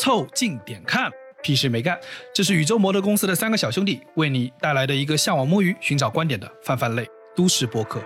[0.00, 1.10] 凑近点看，
[1.42, 2.00] 屁事没干。
[2.34, 8.00] 这是宇宙模特公司的三个小兄弟为你带来的一个向往摸鱼、寻找观点的泛泛类都市播客。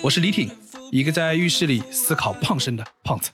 [0.00, 0.48] 我是李挺，
[0.92, 3.32] 一个在浴室里思考胖身的胖子。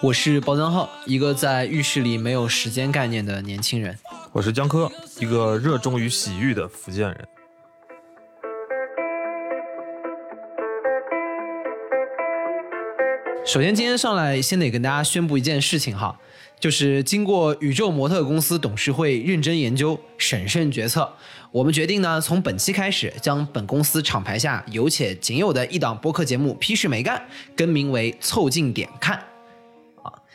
[0.00, 3.98] 我是包江浩，一个在浴室里没有时间概念的年轻人。
[4.32, 7.28] 我是江科，一个热衷于洗浴的福建人。
[13.52, 16.18] 首先，今天上来先得跟大家宣布一件事情哈，
[16.58, 21.12] 就是经过宇宙模特公司董事会认真研究、审慎决策，
[21.50, 27.18] 我们决定呢，从本期开始将本公司厂牌下有且仅有的一档播客节目《批示没干》
[27.54, 29.18] 更名为《凑近点看》。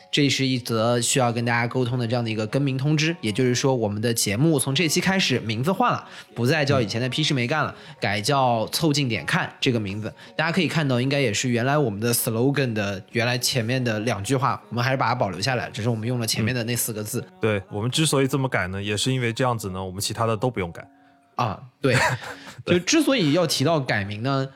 [0.10, 10.12] 这是一则需要跟大家沟通的这样的一个更名通知，也就是说，我们的节目从这期开始名字换了，不再叫以前的“批示没干”了，改叫“凑近点看”这个名字。
[10.36, 17.24] 大家可以看到，应该也是原来我们的 slogan 的原来前面的两句话，我们还是把它保留下来，只是我们用了前面的那四个字。
[17.42, 20.88] 对我们之所以这么改呢，也是因为这样子呢，我们其他的都不用改
[21.36, 21.60] 啊。
[21.82, 21.96] 对，
[22.66, 24.48] 就之所以要提到改名呢，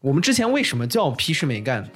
[0.00, 1.86] 我们之前为什么叫“批示没干”？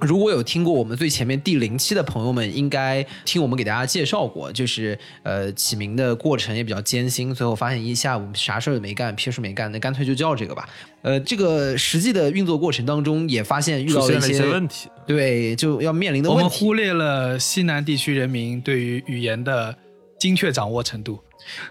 [0.00, 10.68] 如果有听过我们最前面第零期的朋友们，应该听我们给大家介绍过，就是呃起名的过程也比较艰辛，最后发现一下午啥事儿也没干，屁事没干，那干脆就叫这个吧。
[11.02, 16.44] 呃，这个实际的运作过程当中也发现遇到了一些问题，对，就要面临的问题。
[16.44, 19.76] 我们忽略了西南地区人民对于语言的
[20.18, 21.18] 精确掌握程度。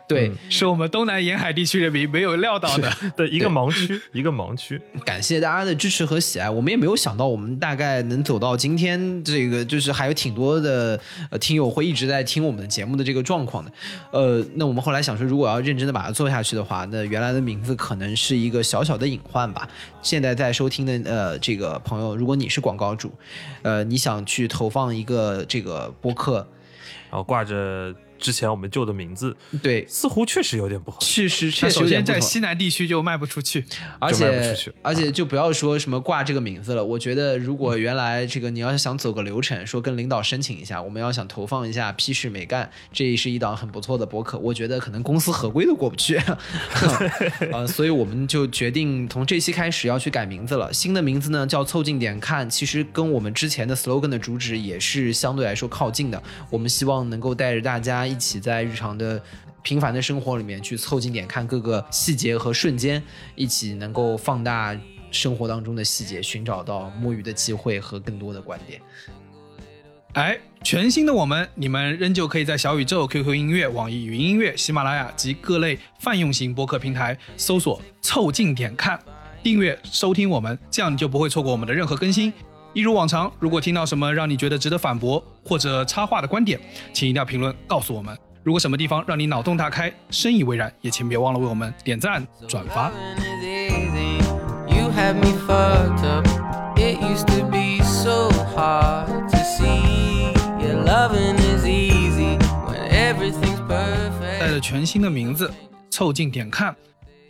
[0.07, 4.81] 对，是我们东南沿海地区人民没有料到的的 一个盲区，一个盲区。
[5.05, 13.71] 感谢大家的支持和喜爱，我们也没有想到，我们大概能走到今天这个，就是还有挺多的呃听友会一直在听我们的节目的这个状况的。
[14.11, 19.67] 呃，那我们后来想说，如果要认真的把它做下去的话，那原来的名字可能是一个小小的隐患吧。
[20.01, 23.11] 现在在收听的呃这个朋友，如果你是广告主，
[23.61, 26.47] 呃，你想去投放一个这个播客，
[27.09, 27.93] 然后挂着。
[28.19, 30.97] 之前我们旧的名字，对，似乎确实有点不好。
[30.99, 33.63] 确实，确实首先在西南地区就卖不出去，
[33.99, 36.83] 而且而且就不要说什么挂这个名字了。
[36.83, 44.37] 我觉得，如果原来这个你要是想走个流程，说跟领导申请一下，我们要想投放一下批示美干，这是一档很不错的博客。
[44.39, 46.19] 我觉得可能公司合规都过不去
[47.51, 50.73] 呃，所以我们就决定从这期开始要去改名字了。
[50.73, 56.21] 新的名字呢叫凑近点看，其实跟我们之前的 slogan 的主旨也是相对来说靠近的。
[56.49, 58.06] 我们希望能够带着大家。
[58.07, 59.21] 一起在日常的
[59.61, 63.03] 平凡的生活里面去凑近点看各个细节和瞬间，
[63.35, 64.75] 一起能够放大
[65.11, 68.81] 生活当中的细节，寻找到摸鱼的机会和更多的观点。
[70.13, 78.99] 哎，全新的我们，你们仍旧可以在小宇宙、QQ 音乐、网易云音乐、喜马拉雅及各类泛用型播客平台搜索“凑近点看”，
[79.43, 82.33] 订阅收听我们，这样你就不会错过我们的任何更新。
[82.77, 86.59] 一如往常，如果听到什么让你觉得值得反驳或者插话的观点，
[86.93, 88.15] 请一定要评论告诉我们。
[88.43, 92.91] 如果什么地方让你脑洞大开、深以为然，也请别忘了为我们点赞转发。
[104.39, 105.51] 带着全新的名字，
[105.89, 106.75] 凑近点看。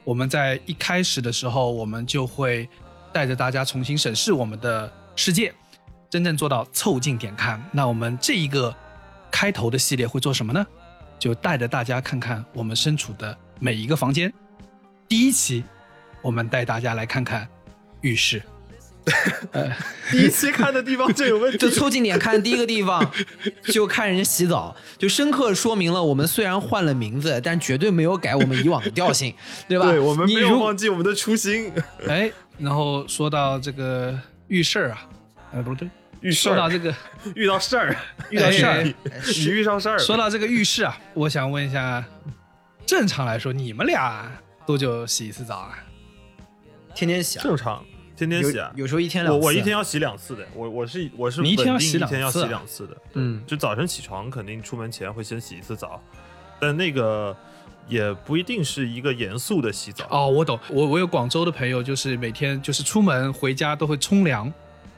[0.03, 2.67] 我们在一开始的时候，我们就会
[3.13, 4.91] 带着大家重新审视我们的。
[5.17, 5.51] 世界
[6.11, 8.73] 真正做到凑近点看，那我们这一个
[9.31, 10.65] 开头的系列会做什么呢？
[11.17, 14.31] 就带着大家看看我们身处的每一个房间。
[15.07, 15.63] 第一期，
[16.21, 17.47] 我们带大家来看看
[18.01, 18.43] 浴室。
[20.11, 21.57] 第一期看的地方就有问题。
[21.59, 23.11] 就凑近点看，第一个地方
[23.73, 29.33] 就看人家洗澡，就深刻说明了我们虽然换了名字，但绝对没有改我们以往的调性，
[29.67, 29.89] 对吧？
[29.89, 31.73] 对我们没有忘记我们的初心。
[32.07, 34.17] 哎，然后说到这个。
[34.47, 35.09] 遇事儿啊，
[35.53, 35.89] 哎不对，
[36.21, 36.93] 遇事说到这个
[37.35, 37.95] 遇到事儿，
[38.29, 39.99] 遇到事儿，你遇上事儿。
[39.99, 42.03] 说到这个浴室啊，我想问一下，
[42.85, 44.31] 正常来说，你们俩
[44.65, 45.77] 多久洗一次澡啊？
[46.95, 47.43] 天天洗啊？
[47.43, 47.83] 正常，
[48.15, 48.71] 天天洗啊？
[48.75, 49.39] 有时候一天两次。
[49.39, 52.97] 我我一天要洗两次的，我我是我是你一天要洗两次，一天要洗两次的。
[53.13, 56.01] 嗯，就早晨起床肯定出门前会先洗一次澡，
[56.59, 57.35] 但那个。
[57.87, 64.51] 也不一定是一个严肃的洗澡哦，我懂，我我有广州的朋友，就是每天就是出门回家都会冲凉，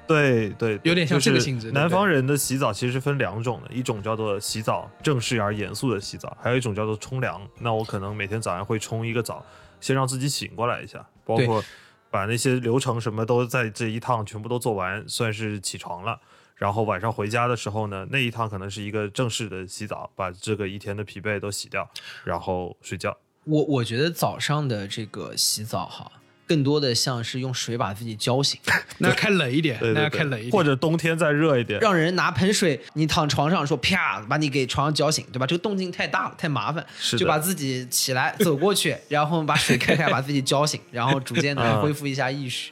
[0.07, 1.71] 对对，有点像这个性质。
[1.71, 7.39] 南方人的洗澡其实分两种的，一种叫做洗澡，正式而严肃的洗澡，还有一种叫做冲凉。
[7.59, 9.45] 那我可能每天早上会冲一个澡，
[9.79, 11.63] 先让自己醒过来一下，包括
[12.09, 16.19] 把那些流程什么都在这一趟全部都做完，算是起床了。
[16.59, 21.89] 然后晚上回家的时候呢，那一趟可能是一个正式的洗澡，把这个一天的疲惫都洗掉，
[22.25, 23.17] 然后睡觉。
[23.45, 26.11] 我我觉得早上的这个洗澡哈，
[26.45, 28.59] 更多的像是用水把自己浇醒，
[28.99, 35.47] 那要开冷一点，对对那要开冷一点，对，或者冬天再热一点，让人拿盆水，你躺床上说啪把你给床上浇醒，对吧？
[35.47, 42.71] 这个动静太大了，太麻烦，是就把自己起来走过去，然后把水开开， 把自己浇醒，然后逐渐的啊恢复一下意识。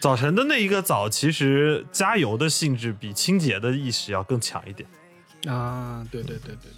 [0.00, 4.88] 早晨的那一个早，其实加油的性质比清洁的意识要更强一点。
[5.46, 6.70] 啊，对对对对。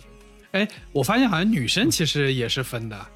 [0.53, 3.07] 哎，我发现好像女生其实也是分的，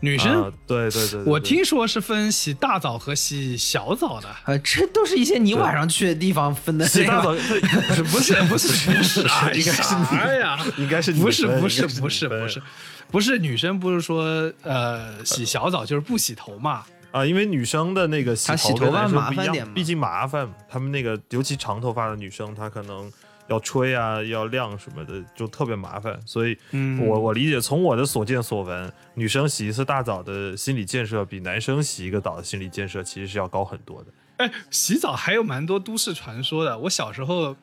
[0.00, 4.28] 女生、啊对对对对对我听说是分洗大澡和洗小澡的。
[4.28, 6.86] 啊，这都是一些你晚上去的地方分的。
[6.86, 10.66] 洗大澡，不是不是不是不是，哎应该是你啥呀？
[10.76, 12.62] 应该是你不是不是不是不是
[13.10, 16.84] 不是女生不是说呃洗小澡就是不洗头嘛？
[17.12, 20.54] 啊，因为女生的那个洗她洗头发男生不一样麻烦点嘛毕竟麻烦嘛。
[20.68, 23.10] 她们那个尤其长头发的女生，她可能
[23.48, 26.20] 要吹啊，要晾什么的，就特别麻烦。
[26.24, 34.12] 所以嗯我我理解，从我的所见所闻，女生洗一次大澡的心理建设比男生洗一个澡的心理建设其实是要高很多的。
[34.36, 36.78] 哎，洗澡还有蛮多都市传说的。
[36.78, 37.56] 我小时候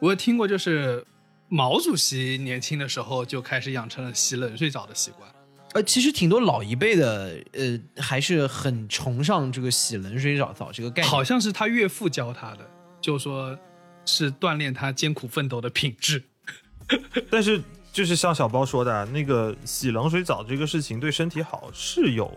[0.00, 1.06] 我有听过，就是
[1.48, 5.30] 毛主席年轻的时候就开始养成了洗冷水澡的习惯。
[5.74, 11.10] 呃，其实挺多老一辈的，呃，还是很崇尚这个洗冷水澡澡这个概念。
[11.10, 12.70] 好像是他岳父教他的，
[13.00, 13.58] 就说
[14.04, 16.22] 是锻炼他艰苦奋斗的品质。
[17.30, 22.30] 但是就是像小包说的啊，那个洗冷水澡这个事情对身体好是有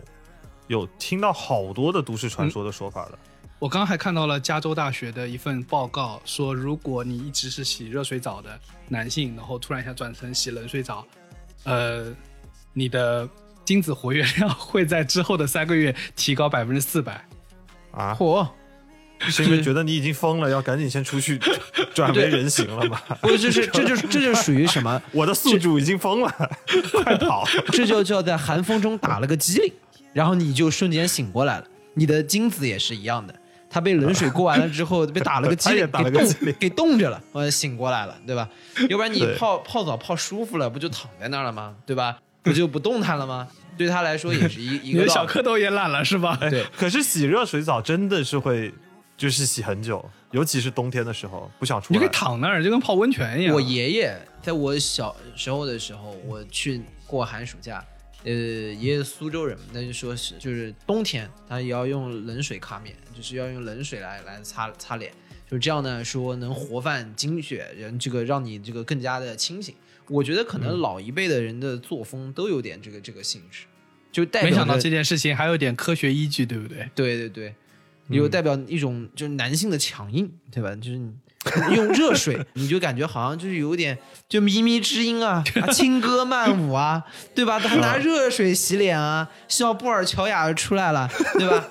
[0.67, 3.19] 有听到好多的都市传说的说法的。
[3.59, 11.05] 我刚刚还看到了加州大学的一份报告，说如果你一直是洗热水澡的男性，然后突然一下转成洗冷水澡，
[11.63, 12.13] 呃，
[12.77, 13.27] 你的
[13.63, 17.25] 精子活跃量 会在之后的三个月提高百分之四百。
[17.92, 18.48] 啊， 嚯，
[19.19, 21.39] 是因为觉得你已经疯了，要赶紧先出去
[21.94, 23.01] 转为人形了吗？
[23.22, 25.01] 不是，这是这就是这就属于什么？
[25.13, 26.51] 我的宿主已经疯了，
[26.92, 27.45] 快跑！
[27.72, 29.74] 这就叫在寒风中打了个激灵，
[30.12, 31.66] 然后你就瞬间醒过来了。
[31.94, 33.33] 你的精子也是一样的，
[33.69, 38.50] 它被冷水过完了之后被打了个激灵，打了给冻个激灵给冻着了，呃，醒过来了，对吧？
[38.89, 41.74] 要不然你泡泡澡泡舒服了，不就躺在那儿了吗？
[41.86, 42.18] 对吧？
[42.45, 43.47] 不就不动弹了吗？
[43.77, 46.38] 对他来说也是一 一个小蝌蚪也懒了是吧？
[46.50, 48.74] 对， 可是洗热水澡真的是会，
[49.18, 52.00] 就是洗很久，尤其是冬天的时候，不想出来。
[52.00, 53.53] 你可以躺那儿，就跟泡温泉一样。
[53.53, 57.83] 我爷爷在我小时候的时候，我去过寒暑假，
[58.24, 65.12] 呃，爷爷苏州人，那就说是就是冬天他也要用冷水擦面，就是要用冷水来来擦擦脸，
[65.51, 69.75] 就这样呢，说能活泛精血，人这个让你这个更加的清醒。
[70.10, 73.66] 我觉得可嗯能老一辈的人的作风都有点这个这个性质，
[74.12, 76.90] 就代表着没想到这件事情还有点科学依据，对不对？
[76.94, 77.56] 对对对，
[78.10, 80.75] 有代表一种就是男性的强硬，对吧？
[80.75, 83.98] 就是你用热水，你就感觉好像就是有点
[84.28, 87.04] 就靡靡之音啊， 啊轻歌曼舞啊，
[87.36, 87.60] 对吧？
[87.60, 91.68] 他拿热水洗脸啊，笑布尔乔亚出来了，对吧？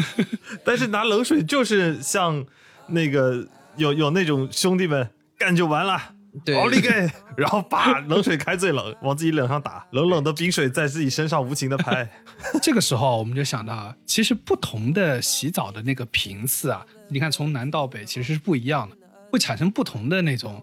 [0.64, 2.46] 但是拿冷水就是像
[2.88, 3.46] 那个
[3.76, 6.14] 有有那种兄弟们干就完了。
[6.44, 6.88] 对奥利给！
[7.36, 12.08] 然后把冷水开最冷，往自己脸上打， 冷冷的冰水在自己身上无情的拍。
[12.62, 18.96] 这个时候我们就想到，其实不同的洗澡的那个频次啊，你看从南到北其实是不一样的，
[19.30, 20.62] 会产生不同的那种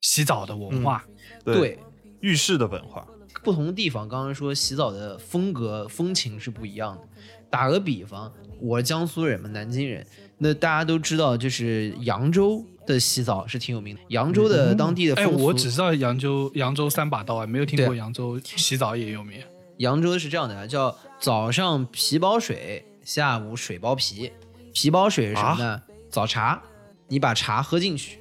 [0.00, 1.04] 洗澡的文化。
[1.44, 1.78] 对，
[2.20, 3.06] 浴室的文化，
[3.42, 7.02] 不同地方，刚刚说洗澡的风格风情是不一样的。
[7.48, 10.06] 打个比方，我是江苏人嘛，南京人，
[10.38, 14.00] 那大家都知道，就是扬州的洗澡是挺有名的。
[14.08, 19.40] 扬州的当地的哎，风俗，我只知道扬州扬州三把刀，啊，没有听过扬州洗澡也有名。
[19.78, 24.30] 扬州是这样的，叫早上皮包水，下午水包皮。
[24.72, 25.82] 皮包水是什么呢？
[26.10, 26.60] 早茶，
[27.08, 28.18] 你把茶喝进去，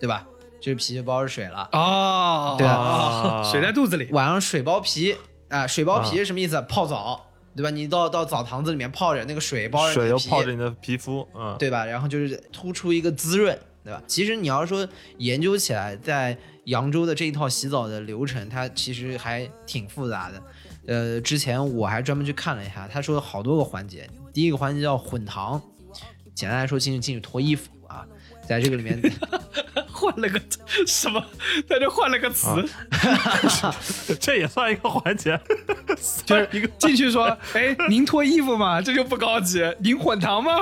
[0.00, 0.26] 对吧？
[0.58, 1.68] 这皮就包着水了。
[1.72, 4.08] 哦，对啊，水在肚子里。
[4.10, 5.14] 晚上水包皮
[5.48, 6.60] 啊、水包皮啊是什么意思？
[6.68, 7.70] 泡澡，对吧？
[7.70, 11.84] 你到到澡堂子里面泡着，那个水包着水又你的皮，泡着你的皮肤，嗯，对吧？
[11.84, 13.56] 然后就是突出一个滋润，
[13.86, 14.02] 对吧？
[14.08, 14.86] 其实你要说
[15.18, 20.42] 研究起来，在扬州的这一套洗澡的流程，它其实还挺复杂的。
[20.88, 24.10] 呃，之前我还专门去看了一下，他说好多个环节。
[24.32, 25.62] 第一个环节叫混堂，
[26.34, 27.70] 简单来说，进去进去脱衣服，
[28.48, 29.00] 在这个里面
[29.92, 30.40] 换了个
[30.86, 31.24] 什么？
[31.68, 32.64] 在这换了个词，
[34.20, 35.38] 这也算一个环节，
[36.26, 38.80] 就是一个进去说： “哎，您脱衣服吗？
[38.80, 39.64] 这就不高级。
[39.80, 40.52] 您混堂吗？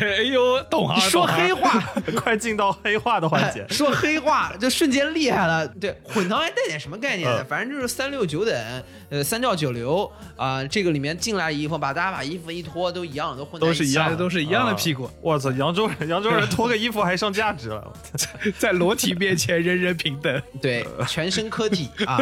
[0.00, 1.78] 哎呦，懂啊，说黑话，
[2.16, 3.66] 快进到黑话的环节。
[3.68, 5.68] 说黑话就瞬间厉害了。
[5.68, 7.42] 对，混堂还带点什么概念呢？
[7.42, 17.92] 嗯反正就是三六九等，呃，三教九流啊、这个里面进来衣服，把大家把衣服一脱，都一样，都混都是一样的，都是一样的屁股啊我操，扬州人，扬州人脱个衣服还上价值了。
[18.58, 20.42] 在裸体面前人人平等。
[20.60, 22.18] 对，全身科体啊。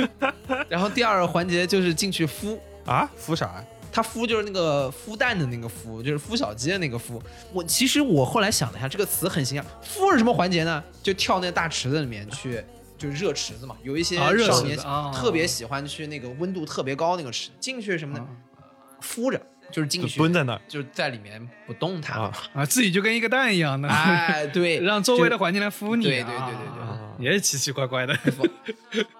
[0.68, 3.64] 然后第二个环节就是进去孵，啊，孵啥呀？
[3.92, 7.20] 它孵就是那个孵蛋的那个孵，就是孵小鸡的那个孵。
[7.52, 9.64] 我其实我后来想了一下，这个词很形象。
[9.84, 10.82] 孵是什么环节呢？
[11.00, 12.60] 就跳那个大池子里面去，
[12.98, 13.76] 就是热池子嘛。
[13.84, 18.26] 有一些啊热少年池子啊特别喜欢去那个温度特别高那个池，进去什么呢？
[19.00, 19.40] 孵着，
[19.74, 22.20] 就是进就去蹲在那儿就是在里面不动它。
[22.20, 26.08] 啊啊，自己就跟一个蛋一样的，哎，对， 让周围的环境来孵你、啊。
[26.08, 28.16] 对对对对对啊也是奇奇怪怪的。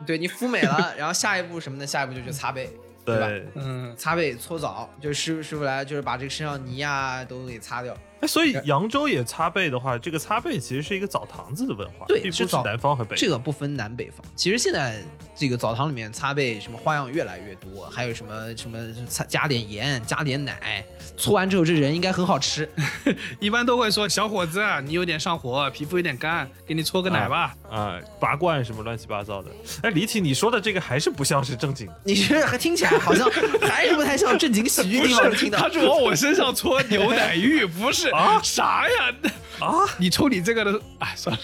[0.06, 1.84] 对你孵美了，然后下一步什么呢？
[1.84, 2.70] 下一步就去擦背，
[3.04, 3.28] 对吧？
[3.54, 7.96] 嗯，擦背搓澡，就师傅师傅来，就是把这个身上泥呀、都给擦掉。
[8.24, 13.18] 哎，所以扬州也擦背的话，这个擦背其实是一个澡堂子的文化，对不是南方和北方。
[13.18, 14.24] 这个不分南北方。
[14.34, 15.02] 其实现在
[15.36, 20.82] 这个澡堂里面擦背什么花样越来越多，还有什么什么擦加点盐、加点奶，
[21.18, 22.66] 搓完之后这人应该很好吃。
[23.38, 27.54] 一般都会说小伙子，你有点上火，皮肤有点干，给你搓个奶吧。
[27.70, 29.50] 啊，拔罐什么乱七八糟的。
[29.82, 31.94] 哎，李挺，你说的这个还是不像是正经的。
[32.04, 33.28] 你这还听起来好像
[33.60, 35.68] 还是不太像正经喜剧地方能听到他。
[35.74, 38.40] 是往我身上搓牛奶浴，不是啊？
[38.42, 39.14] 啥呀？
[39.60, 41.42] 啊，你抽你这个的，哎，算了，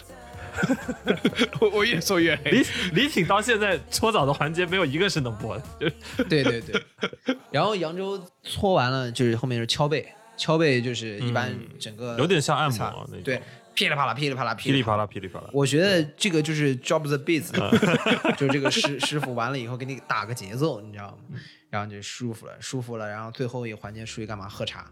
[1.60, 2.50] 我我越说越黑。
[2.50, 6.82] 李李挺到现在搓澡的环节没有一个是能播的，就是对对对。
[7.50, 13.22] 然后扬州搓完了，就是后面是敲背，敲背就是一般嗯整个有点像按摩擦那种。
[13.22, 13.40] 对，
[13.74, 15.06] 噼里啪啦噼里啪啦噼里啪啦。
[15.06, 15.48] 噼里啪啦。
[15.52, 17.44] 我觉得这个就是 job the beat，
[18.36, 21.38] 就是这个师师傅完了以后给你打个节奏，你知道吗？
[21.70, 24.48] 然后就舒服了，舒服了，然后最后一个环节出去干嘛？
[24.48, 24.90] 喝茶，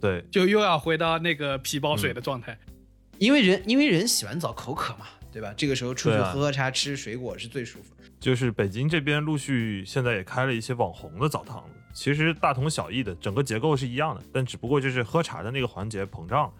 [0.00, 2.58] 对，就又要回到那个皮包水的状态。
[3.18, 5.52] 因为人因为人洗完澡口渴嘛，对吧？
[5.56, 8.04] 这个时候出去喝喝茶、吃水果是最舒服的。
[8.18, 16.52] 就是北京这边陆续现在也开了一些网红的澡堂子，其实大同小异的，整个结构是一样的，但只不过就是喝茶的那个环节膨胀，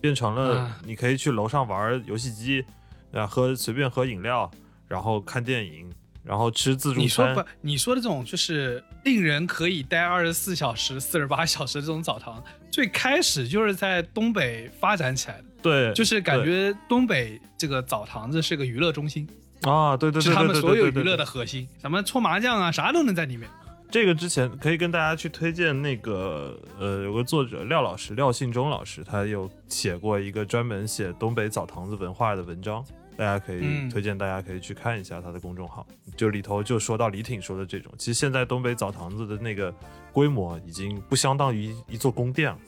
[0.00, 2.64] 变成了啊你可以去楼上玩游戏机，
[3.12, 4.50] 啊，喝随便喝饮料，
[4.88, 5.92] 然后看电影，
[6.24, 7.44] 然后吃自助餐你说不？
[7.60, 19.28] 你说的这种就是令人可以待二十四小时、 四十八小时这种澡堂，最开始就是在东北发展起来的，对，就是感觉东北这个澡堂子是个娱乐中心，
[19.62, 23.48] 啊，对对对是对，他们所有娱乐的核心，什么搓麻将啊，啥都能在里面。
[23.90, 32.84] 这个之前可以跟大家去推荐那个呃，有个作者廖老师廖信忠老师，他有写过一个专门写东北澡堂子文化的文章，
[33.16, 33.90] 大家可以、嗯。
[33.90, 39.74] 推荐大家可以去看一下他的公众号，就里头就说到李挺说的这种，其实现在东北澡堂子的那个
[40.12, 42.58] 规模已经不相当于一座宫殿了，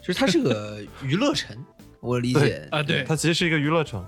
[0.00, 1.56] 就是它是个娱乐城，
[2.00, 2.68] 我理解。
[2.70, 3.04] 啊对。
[3.04, 4.04] 它其实是一个娱乐城，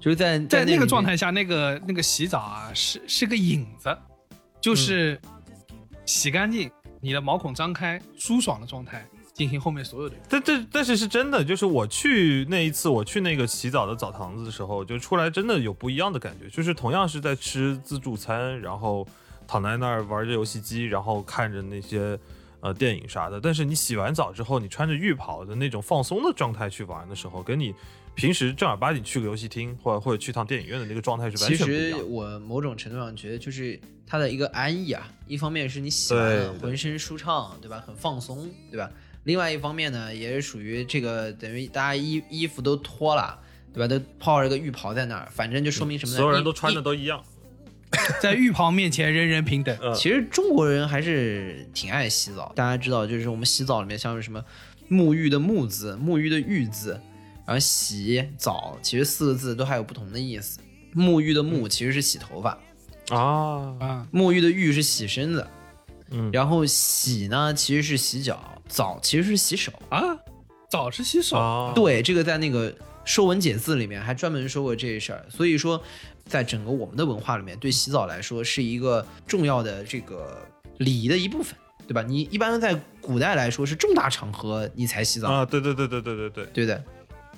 [0.00, 3.96] 就是在在那那个状态下，那个那个洗澡啊，是是个影子，
[4.60, 5.20] 就是
[6.04, 10.16] 洗干净，你的毛孔张开，舒爽的状态进行后面所有的。
[10.30, 19.06] 但但但是是真的，就是我去那一次，我去那个洗澡的澡堂子的时候，就出来真的有不一样的感觉，就是同样是在吃自助餐，然后
[19.46, 22.18] 躺在那儿玩着游戏机，然后看着那些
[22.60, 27.74] 呃电影啥的，但是你洗完澡之后，你穿着浴袍的那种放松的状态去玩的时候，跟你
[28.14, 31.98] 平时正儿八经去个游戏厅或者或者去趟电影院的那个状态是完全不一样的。
[31.98, 37.84] 实我某种程度上觉得，就是它的一个安逸啊，一方面是你洗完了浑身舒畅，对吧？
[37.86, 38.90] 很放松，对吧？
[39.26, 43.36] 另外一方面呢，也是属于这个等于大家衣衣服都脱了，
[43.74, 43.88] 对吧？
[43.88, 46.16] 都泡着个浴袍在那儿，反正就说明什么呢？
[46.16, 47.20] 所有人都穿的都一样，
[48.22, 49.76] 在浴袍面前，人人平等。
[49.80, 54.44] 呃，其实中国人还是挺爱洗澡，大家知道，就是我们洗澡里面像是什么
[54.88, 57.00] 沐浴的沐字、沐浴的浴字，
[57.44, 60.60] 然后洗澡，其实四个字都还有不同的意思。
[60.94, 62.56] 沐浴的沐其实是洗头发，
[63.10, 65.44] 啊，啊，沐浴的浴是洗身子，
[66.10, 69.72] 嗯，然后洗呢其实是洗脚，澡其实是洗手。
[69.88, 70.16] 啊，
[70.70, 72.72] 澡是洗手，啊，对，这个在那个
[73.04, 75.24] 《说文解字》里面还专门说过这事儿。
[75.30, 75.80] 所以说，
[76.24, 80.38] 在整个我们的文化里面，对洗澡来说是一个重要的这个
[80.78, 81.56] 礼仪的一部分，
[81.86, 82.02] 对吧？
[82.02, 86.46] 你一般在古代来说是重大场合你才洗澡，啊，对对对对对对对。
[86.46, 86.84] 对的，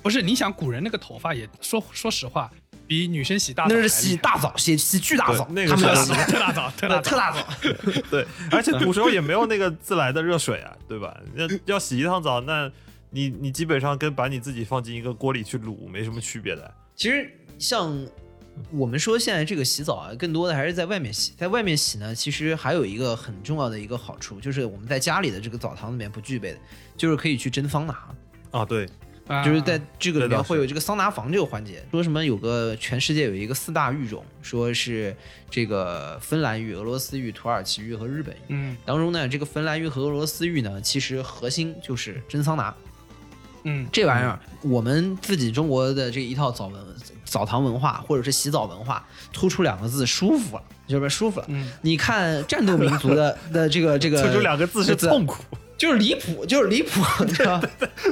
[0.01, 0.21] 不是？
[0.21, 2.51] 你想古人那个头发也说说实话，
[2.87, 7.01] 比女生洗大澡那是洗大澡，洗洗巨大澡，那个是他们要洗特大澡，特大澡。
[7.09, 7.47] 特大澡。
[8.09, 11.15] 对，而且古时候也没有那个自来的热水啊，对吧？
[11.35, 12.71] 要要洗一趟澡，那
[13.11, 16.73] 你你基本上跟把你自己放进一个锅里去卤没什么区别的。
[16.95, 18.07] 其实像
[18.71, 21.33] 我们说现在这个洗澡啊，更多的还是在外面洗。
[21.37, 26.59] 在外面洗呢，其实还有一个很重要的一个好处，就是我们在家里的这个澡堂里面不具备的，
[26.97, 27.97] 就是可以去蒸桑拿。
[28.51, 28.89] 啊，对，
[29.29, 31.83] 啊就是在这个里面会有这个桑拿房这个环节。
[31.91, 35.15] 说什么有个全世界有一个四大浴种，说是
[35.51, 38.39] 这个芬兰浴、俄罗斯浴、土耳其浴和日本浴。
[38.49, 42.73] 嗯当中呢，这个芬兰浴和俄罗斯浴呢，其实核心就是蒸桑拿。
[43.65, 46.81] 嗯，这玩意儿，我们自己中国的这一套澡文
[47.23, 51.45] 澡堂文化，或者是洗澡文化，突出两个字舒服了，就是舒服了。
[51.49, 55.43] 嗯你看战斗民族的 的这个这个，突出两个字是痛苦。
[55.77, 57.61] 就是离谱，就是离谱，你知道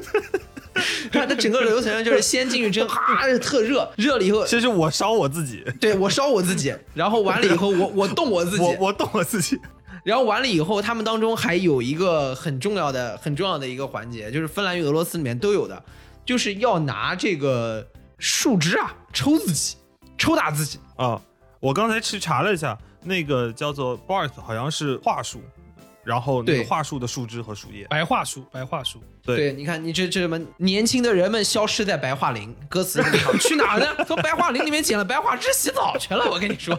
[1.12, 9.60] 它整个流程就是先进去蒸，哈，特热，热了以后，其实我烧我自己，对我烧我自己，然后完了以后我我冻我自己，我我动我自己。
[10.04, 15.84] 然后完了以后，他们当中还有一个很重要的、很重要的一个环节，就是芬兰与俄罗斯里面都有的，
[16.26, 17.86] 就是要拿这个
[18.18, 19.76] 树枝啊抽自己，
[20.18, 20.80] 抽打自己。
[20.96, 21.22] 啊，
[21.60, 25.42] 我刚才去查了一下，那个叫做 bark，好像是桦树，
[26.08, 27.86] 然后那个桦树的树枝和树叶。
[27.90, 34.06] 白桦树，白桦树，对你看你这这什么年轻的人们消失在白桦林， 歌词这么唱，去哪儿呢？
[34.06, 36.24] 从白桦林里面捡了白桦枝洗澡去了。
[36.32, 36.74] 我跟你说，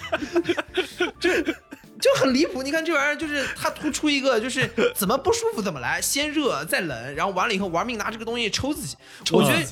[1.18, 2.62] 这就很离谱。
[2.62, 8.94] 你看这玩意儿，就是它突出一个，就是怎么不舒服怎么来，先热再冷，然后完了以后玩命拿这个东西抽自己。
[9.32, 9.64] 我觉得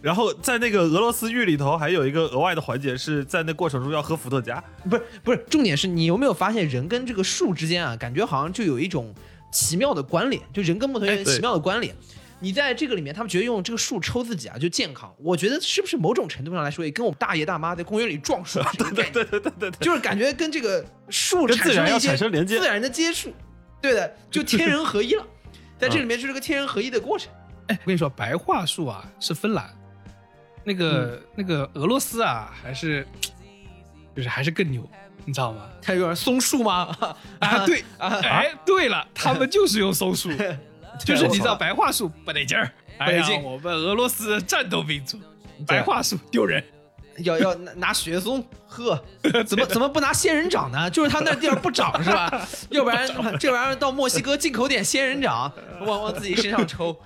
[0.00, 4.62] 然后在那个俄罗斯浴里头，还有一个额外的环节，是在那过程中要喝伏特加。
[4.88, 9.14] 不是不是，重点是你有没有发现人跟这个树之间啊，感觉好像就有一种
[9.52, 11.94] 奇妙的关联，就人跟木头有奇妙的关联。
[12.40, 23.32] 你在这个里面，他们觉得用这个树抽自己啊就健康，我觉得是不是某种程度上来说，也跟我们大爷大妈在公园里撞树 是一个概念，对对对对对，就是感觉跟这个树产生了一些连接自然的接触，
[23.82, 25.26] 对的，就天人合一了。
[25.76, 27.28] 在这里面 就是个天人合一的过程。
[27.66, 29.68] 哎，我跟你说，白桦树啊是芬兰，
[30.68, 33.06] 那个、那个俄罗斯啊还是
[34.14, 34.86] 就是还是更牛，
[35.24, 35.62] 你知道吗？
[35.80, 36.94] 它有点松树吗？
[37.38, 40.28] 啊，对，啊哎，对了，他们就是用松树，
[41.04, 45.18] 就是你知道白桦树不得劲儿，不得劲我们俄罗斯战斗民族，
[45.66, 46.62] 白桦树丢人。
[47.24, 49.02] 要要拿拿雪松，呵，
[49.44, 50.88] 怎么怎么不拿仙人掌呢？
[50.88, 52.46] 就是他那地方不长是吧？
[52.70, 53.08] 要不然
[53.40, 56.96] 这玩意儿到墨西哥进口点仙人掌，往往自己身上抽。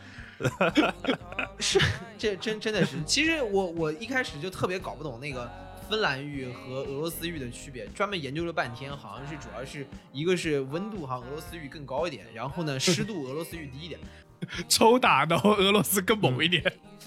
[1.58, 1.80] 是，
[2.18, 2.96] 这真真的是。
[3.04, 5.50] 其实我我一开始就特别搞不懂那个
[5.88, 13.98] 芬兰浴和俄罗斯浴的区别，专门研究了半天，好像是主要是一个是温度好像俄罗斯浴更高一点，然后呢湿度俄罗斯浴低一点。
[14.68, 16.60] 抽打的俄罗斯更猛一点，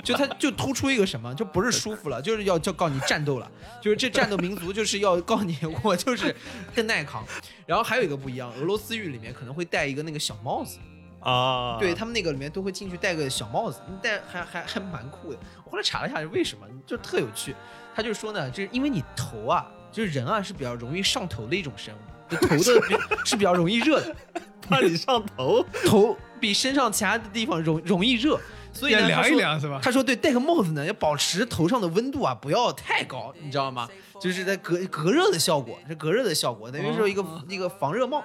[0.05, 6.33] 就它就突出一个什么，就不是舒服了，就是要就告你战斗了，就是这战斗民族就是要告你我就是
[6.73, 7.25] 更耐扛。
[7.65, 10.79] 然后还有一个不一样，俄罗斯浴里面可能会戴一个那个小帽子，
[11.25, 15.39] 啊，对他们那个里面都会进去戴个小帽子，戴还还还蛮酷的。
[15.63, 17.55] 我后来查了一下是为什么，就特有趣。
[17.95, 24.15] 他就说呢，就是因为你头啊，就是人啊是比较容易上头的一种生物，就头的 比是比较容易热的，
[24.61, 25.65] 怕你上头。
[25.85, 28.39] 头比身上其他的地方容容易热，
[28.71, 29.79] 所以呢要凉一凉是吧？
[29.81, 33.89] 他说：“对，戴个帽子呢，要保持头上的温度啊，不要太高，你知道吗？
[34.21, 38.23] 就是在隔隔热的效果，是隔热的效果，等于说一个、一个防热帽，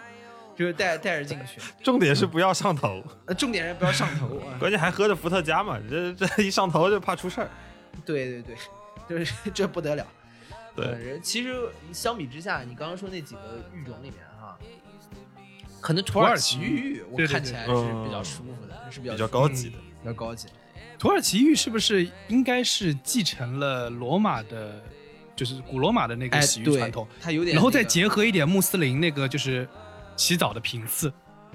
[0.60, 1.58] 就是带带着进去。
[1.82, 4.58] 重点是不要上头，呃，重点是不要上头啊。
[4.58, 7.48] 关键还喝着伏特加嘛，这这一上头就怕出事儿。
[8.04, 8.56] 对对对，
[9.08, 10.06] 就是 这不得了。
[10.76, 11.56] 对，呃，其实
[11.94, 14.58] 相比之下，你刚刚说那几个玉种里面哈，
[15.80, 17.72] 可能土耳其玉我看起来是
[18.04, 19.78] 比较舒服的，是比较比较高级的。
[20.02, 20.46] 比较高级。
[20.98, 24.78] 土耳其浴是不是应该是继承了罗马的，
[25.34, 29.66] 就是古罗马的那个哎，洗浴传统，，它有点、然后再结合一点穆斯林那个就是
[30.20, 31.10] 洗澡的频次。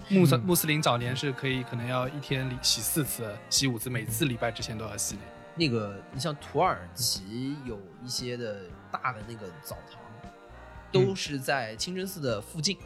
[0.10, 5.21] 穆斯嗯穆斯林早年是可以可能要一天里洗四次、洗五次，每次礼拜之前都要洗的。
[5.56, 10.01] 那个，你像土耳其有一些的大的那个澡堂，
[10.91, 12.80] 都是在清真寺的附近，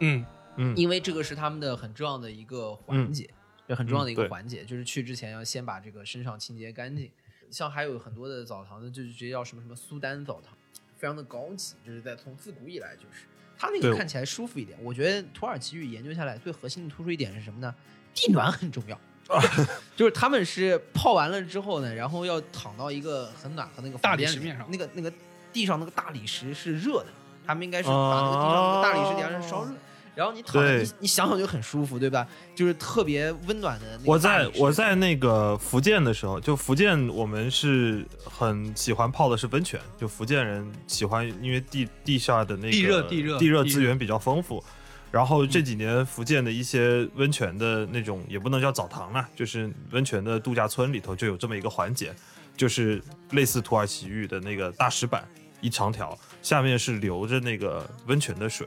[0.00, 3.30] 嗯，嗯，因为这个是他们的很重要的一个环节，
[3.68, 7.08] 就很重要的一个环节，就是去之前要先把这个身上清洁干净。
[7.48, 10.52] 像还有很多的澡堂呢，就是直接叫什么什么苏丹澡堂，
[10.96, 13.26] 非常的高级，就是在从自古以来就是
[13.58, 14.78] 它那个看起来舒服一点。
[14.82, 17.74] 我觉得土耳其语研究下来最核心的突出一点是什么呢？
[18.14, 18.98] 地暖很重要。
[19.96, 25.12] 就是他们是泡完了之后呢，然后要躺到一个很暖和那个大理石面上那个那个
[25.52, 27.06] 地上那个大理石是热的，
[27.44, 29.72] 他们应该是把那个地上那个大理石底下是烧热，
[30.16, 32.26] 然后你躺着，你你想想就很舒服，对吧？
[32.54, 44.64] 就是特别温暖的那个我在我在那个福建的时候，就福建我们是很喜欢泡的是温泉，就福建人喜欢，因为地地下的那个地热地热地热资源比较丰富。
[45.12, 52.12] 然后这几年福建的一些温泉的那种，也不能叫澡堂啦，就是温泉的度假村里头就有这么一个环节，
[52.56, 55.26] 就是类似土耳其浴的那个大石板
[55.60, 58.66] 一长条，下面是流着那个温泉的水，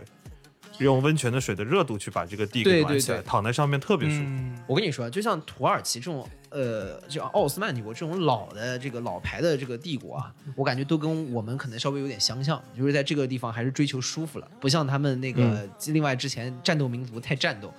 [0.79, 4.23] 用温泉的水的热度去把这个地给对暖起来，对对躺在上面特别舒服。
[4.23, 17.73] 嗯，我跟你说，就像土耳其这种，呃，就奥斯曼帝国这种老的这个老牌的这个帝国啊，我感觉都跟我们可能稍微有点相像，就是在这个地方还是追求舒服了，不像他们那个、另外之前战斗民族太战斗。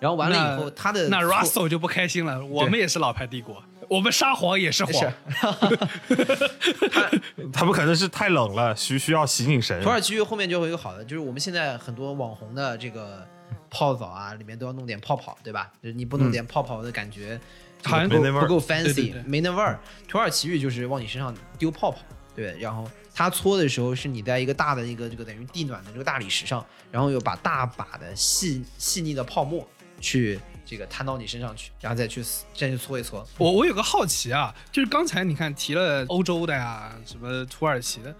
[0.00, 2.44] 然后完了以后，他的那 Russell 就不开心了。
[2.44, 5.12] 我们也是老牌帝国，我们沙皇也是是皇。
[7.52, 9.88] 他们可能是太冷了，需需要醒醒神土。
[9.88, 13.26] 耳其浴后面就会有好的，就是我们现在很多网红的这个
[13.70, 15.70] 泡澡啊，里面都要弄点泡泡，对吧？
[15.82, 17.38] 就是你不弄点泡泡的感觉，
[17.82, 19.78] 不够没那味不够对对 fancy，对没那味儿。
[20.08, 21.98] 土耳其浴就是往你身上丢泡泡，
[22.34, 29.66] 对，然后它搓的时候是你在一个大的一个这个等于地暖的这个大理石上，然后又把大把的细细腻的泡沫
[30.00, 30.38] 去
[30.72, 33.22] 这个摊到你身上去，然后再去再去搓一搓。
[33.36, 38.16] 我我有个好奇啊，就是刚才你看提了欧洲的呀，什么土耳其的，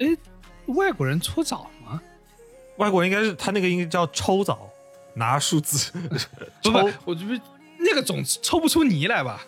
[0.00, 0.06] 哎，
[0.66, 1.98] 外国人搓澡吗？
[2.76, 4.68] 外国人应该是他那个应该叫抽澡，
[5.14, 5.90] 拿数字
[6.62, 7.32] 不抽不，我这不
[7.78, 9.42] 那个总抽不出泥来吧？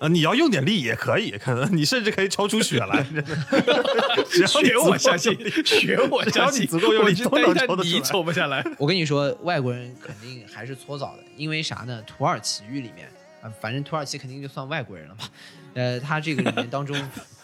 [0.00, 3.04] 呃，你要用点力也可以，可能你甚至可以抽出血来。
[4.30, 8.64] 只要你学我相信学我只要相信，你足够用力都能抽得出来抽不下来。
[8.78, 12.02] 我跟你说，外国人肯定还是搓澡的，因为啥呢？
[12.06, 13.08] 土耳其浴里面
[13.42, 15.24] 啊、反正土耳其肯定就算外国人了嘛。
[15.74, 16.96] 呃，它这个里面当中，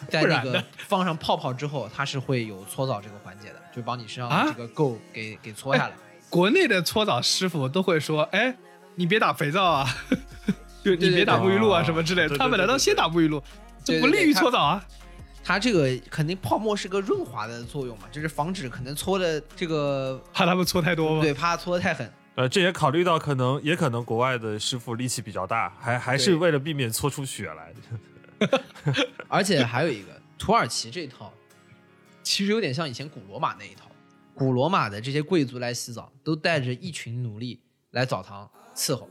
[0.09, 5.93] 在那个放上泡泡之后，它是会有搓澡这个环节的，就把你身上这个垢给、给搓下来。
[6.29, 8.55] 国内的搓澡师傅都会说：“哎，
[8.95, 9.87] 你别打肥皂啊，
[10.95, 13.41] 就你别打沐浴露啊什么之类的。”他们难道先打沐浴露？
[13.83, 14.85] 这不利于搓澡啊？
[15.43, 21.21] 它这个肯定泡沫是个润滑的作用嘛，就是防止可能搓的这个怕他们搓太多吗？
[21.21, 22.11] 对，怕搓的太狠。
[22.35, 27.73] 呃，这也考虑到可能也可能国外的师傅力气比较大，还还是为了避免搓出血来。
[29.29, 31.33] 而且还有一个土耳其这一套，
[32.21, 33.89] 其实有点像以前古罗马那一套。
[34.35, 37.59] 古罗马的这些贵族来洗澡，都带着一群奴隶
[37.91, 39.09] 来澡堂伺候，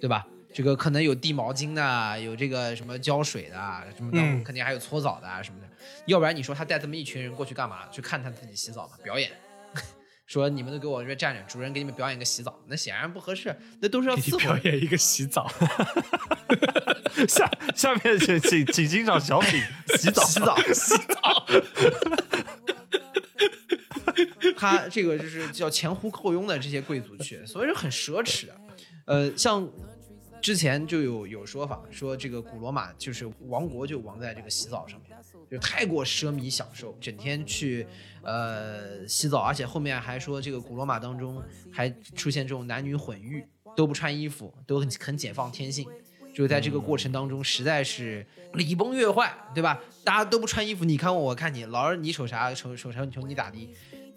[0.00, 0.24] 对吧？
[0.52, 5.68] 这个可能有递毛巾的，有这个什么浇水的，什么的，嗯肯定还有搓澡的啊什么的。
[6.06, 7.88] 要不然你说他带这么一群人过去干嘛？
[7.90, 9.30] 去看他自己洗澡嘛，表演。
[10.26, 14.38] 说你们都给我这边站着，主人给你们表演个洗澡，那显然不合适，那都是要伺候。
[14.38, 15.50] 表演一个洗澡，
[17.28, 19.62] 下下面请请请欣赏小品
[19.98, 21.46] 洗澡洗澡，洗澡。
[24.56, 28.56] 他这个就是叫前呼后拥的这些贵族去，所以说很奢侈的。
[29.04, 29.68] 呃，像
[30.42, 35.16] 之前就有有说法说，这个古罗马就是王国就亡在这个洗澡上面，
[35.48, 37.86] 就太过奢靡享受，整天去
[38.22, 41.40] 呃洗澡，而且后面还说这个古罗马当中
[41.72, 45.86] 还出现这种男女混浴，都不穿衣服，都很很解放天性。
[46.34, 49.80] 就在这个过程当中，实在是礼崩乐坏，对吧？
[50.02, 53.68] 大家都不穿衣服，你看我，我看你，老是你瞅啥瞅瞅啥瞅你咋地，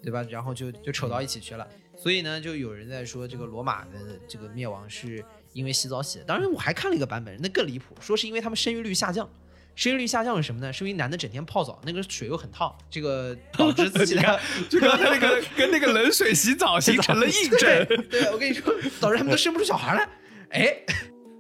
[0.02, 0.24] 对吧？
[0.24, 1.68] 然后就就扯到一起去了。
[1.98, 5.24] 所以呢，就有人在说这个罗马的这个灭亡是
[5.56, 6.26] 因为洗澡洗的。
[6.26, 9.28] 当然，我还看了一个版本，那更离谱，说是因为他们生育率下降。
[9.76, 10.72] 生育率下降是什么呢？
[10.72, 14.40] 是因为男的整天泡澡，那个水又很烫，这个导致自己的
[14.70, 17.86] 就刚才那个 跟那个冷水洗澡形成了印证。
[17.86, 20.08] 对对，我跟你说，导致他们都生不出小孩来。
[20.52, 20.78] 哎，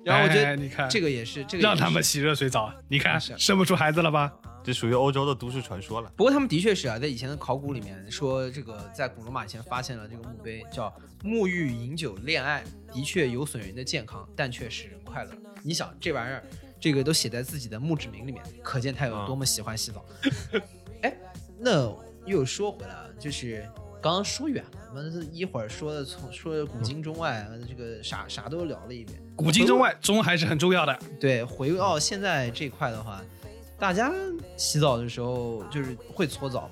[0.03, 4.31] 然后我觉得哎你看这个也是这个是让他们洗热水澡，你看生不出孩子了吧？
[4.65, 6.11] 这属于欧洲的都市传说了。
[6.15, 10.91] 不过他们的确是啊，在以前的考古里面说，这个在古罗马以前发现了这个墓碑，叫
[11.23, 15.31] “沐浴、饮酒、恋爱”，的确有损人的健康，但却使人快乐。
[15.61, 16.43] 你想这玩意儿，
[16.79, 20.03] 这个都写在自己的墓志铭里面，可见他有多么喜欢洗澡。
[21.03, 21.15] 哎，
[21.59, 23.69] 那又说回来了，就是
[24.01, 29.21] 刚刚说远了，我们一会儿说的从说的古今中外，这个啥啥都聊了一遍。
[29.35, 30.99] 古今中外，中还是很重要的。
[31.19, 33.21] 对，回到现在这块的话，
[33.77, 34.11] 大家
[34.57, 36.69] 洗澡的时候就是会搓澡吗？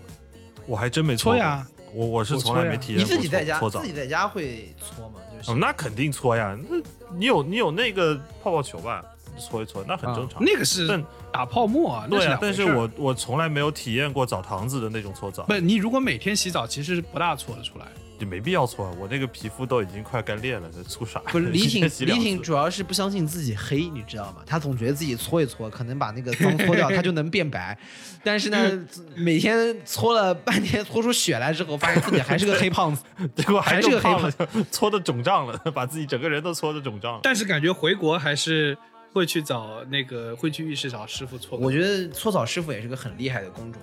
[0.66, 3.88] 我还真没搓搓呀，我我是从来没体验过你过自己在家搓澡自。
[3.88, 5.20] 己在家会搓吗？
[5.38, 6.78] 就是、哦，那肯定搓呀，那
[7.16, 9.04] 你有你有那个泡泡球吧，
[9.38, 10.42] 搓一搓，那很正常。
[10.42, 17.86] 那个是打泡沫啊，对啊两，回事儿但是我我从来没有体验过澡堂子的那种搓澡，不，你如果每天洗澡，其实是不大搓得出来。
[18.24, 21.20] 也没必要搓，我那个皮肤都已经快干裂了，这搓啥？
[21.32, 24.42] 不是李挺李挺主要是不相信自己黑，你知道吗？
[24.46, 27.78] 他总觉得自己搓一搓，可能把那个脏搓掉，他就能变白。
[28.24, 33.04] 但是呢，每天搓了半天，搓出血来之后，发现自己还是个黑胖子。
[33.36, 37.20] 结果还是个黑胖子，搓的肿胀了，把自己整个人都搓的肿胀了。
[37.22, 38.78] 但是感觉回国还是
[39.12, 41.58] 会去找那个会去浴室找师傅搓。
[41.58, 43.82] 我觉得搓澡师傅也是个很厉害的工种。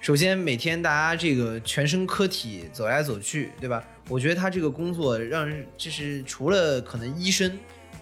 [0.00, 3.84] 首先，每天大家这个全身科体走来走去，对吧？
[4.08, 7.52] 我觉得他这个工作让人就是除了可能医生，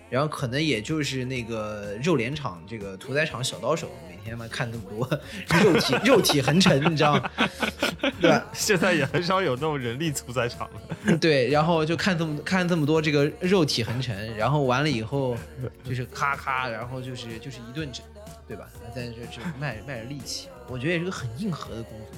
[0.08, 5.20] 然后可能也就是那个肉联厂这个屠宰场小刀手，每天嘛看那么多
[5.64, 7.30] 肉体肉体横陈，你知道吗？
[8.20, 8.46] 对吧？
[8.52, 11.18] 现在也很少有那种人力屠宰场了。
[11.18, 15.36] 对，然后就看这么看这么多这个肉体横陈，然后完了以后
[15.82, 18.06] 就是咔咔，然后就是就是一顿整，
[18.48, 18.68] 对吧？
[18.94, 22.08] 在这这卖卖着力气，我觉得也是个很硬核的工作。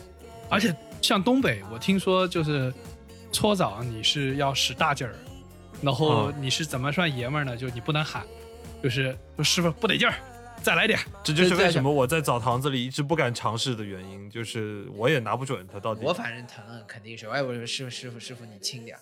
[0.48, 2.72] 而且像东北，我听说就是
[3.32, 5.14] 搓澡你是要使大劲儿，
[5.82, 7.56] 然后你是怎么算爷们儿呢？
[7.56, 8.24] 就是你不能喊，
[8.82, 10.14] 就是说师傅不得劲儿，
[10.62, 10.98] 再来点。
[11.22, 16.00] 这就是为什么我在澡堂子里一直不敢尝试的原因，就是我也拿不准他到底。
[16.04, 19.00] 我反正疼肯定是，哎，我说师傅师傅师傅你轻点儿。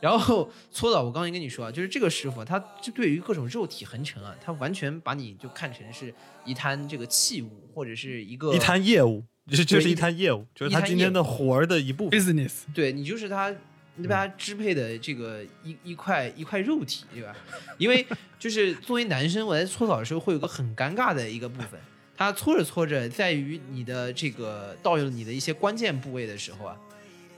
[0.00, 6.12] 然后搓澡，我刚才跟你说啊，就是这个师傅，他就对于各种肉体横陈啊，他完全把你就看成是
[6.44, 12.20] 一摊这个器物，或者是一个一摊业务，这就是一一摊业务，就是他今天的活儿的一部分。
[12.20, 13.50] business 对你就是他，
[13.94, 17.34] 你被他支配的这个一一块一块肉体，对吧？
[17.78, 18.06] 因为
[18.38, 21.80] 就是作为男生，我在搓澡的时候会有个很尴尬的一个部分，
[22.14, 26.76] 他搓着搓着，在于你的这个到了你的一些关键部位的时候啊，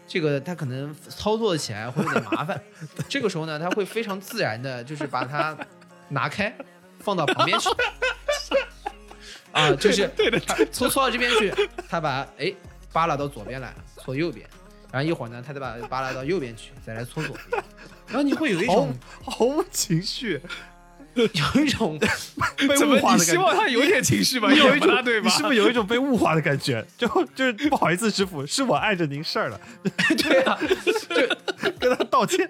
[0.09, 2.61] 这个他可能操作起来会有点麻烦。
[3.09, 5.57] 这个时候呢，他会非常自然的，就是把它
[6.09, 6.53] 拿开，
[6.99, 7.69] 放到旁边去。
[9.53, 10.11] 啊，就是
[10.73, 11.53] 搓搓到这边去，
[11.89, 12.53] 他把哎
[12.93, 14.47] 扒拉到左边来，搓右边，
[14.93, 17.63] 然后一会儿呢，他再把扒拉到右边去，再来搓左边，
[18.07, 18.95] 然后你会有一种
[19.25, 20.41] 毫无情绪，
[21.25, 23.33] 有一种被 怎么物化的感觉。
[23.33, 24.51] 你希望他有点情绪吧？
[24.51, 25.29] 你有一种对吧？
[25.29, 26.85] 你是不是有一种被物化的感觉？
[26.97, 29.61] 就就是不好意思，师傅，是我碍着您事儿了，
[30.17, 30.59] 对啊，
[31.79, 32.49] 跟他道歉，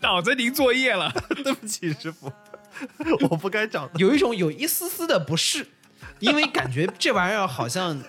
[0.00, 1.12] 挡着您作业了？
[1.42, 2.32] 对不起，师傅，
[3.30, 3.92] 我不该找的。
[3.96, 5.66] 有一种有一丝丝的不适，
[6.18, 8.02] 因为感觉这玩意儿好像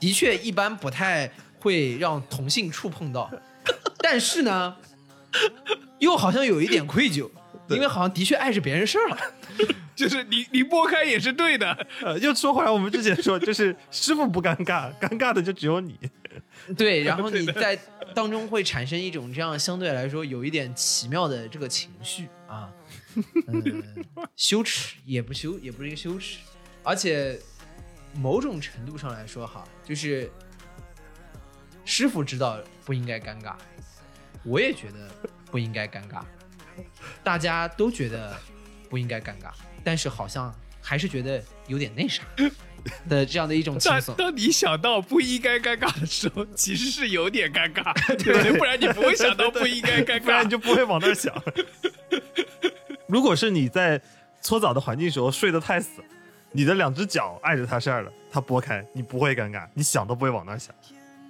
[0.00, 3.30] 的确一般不太会让同性触碰到，
[3.98, 4.76] 但是呢，
[5.98, 7.28] 又好像有一点愧疚，
[7.68, 9.18] 因为好像的确碍着别人事儿了。
[9.96, 15.98] 就是你你拨开也是对的， 呃，又说回来，我们之前说，就是师傅不尴尬，尴尬的就只有你。
[16.76, 17.78] 对，然后你在
[18.14, 22.70] 当中会产生一种这样相对来说有一点奇妙的这个情绪啊，
[23.48, 23.82] 嗯，
[24.36, 26.40] 羞耻也不羞，也不是一个羞耻，
[26.82, 27.40] 而且
[28.14, 30.30] 某种程度上来说哈，就是
[31.86, 33.54] 师傅知道不应该尴尬，
[34.44, 35.10] 我也觉得
[35.50, 36.20] 不应该尴尬，
[37.22, 38.36] 大家都觉得
[38.88, 39.50] 不应该尴尬，
[39.84, 42.22] 但是好像还是觉得有点那啥
[43.08, 44.14] 的这样的一种 轻松。
[44.16, 48.52] 当你想到不应该尴尬的时候，其实是有点尴尬，对不对？
[48.58, 50.50] 不然你不会想到不应该尴尬 不然你。
[50.50, 51.34] 就不会往那儿想。
[53.08, 54.00] 如果是你在
[54.40, 56.02] 搓澡的环境时候睡得太死，
[56.52, 60.74] 你的两只脚碍着他事儿了，他拨开，你不会尴尬，你想都不会往那儿想。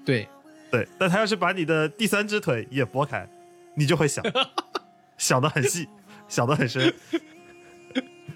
[0.04, 0.28] 对，
[0.70, 3.26] 对，但他要是把你的第三只腿也拨开，
[3.74, 4.22] 你就会想，
[5.18, 5.88] 想的很细，
[6.28, 6.92] 想的很深。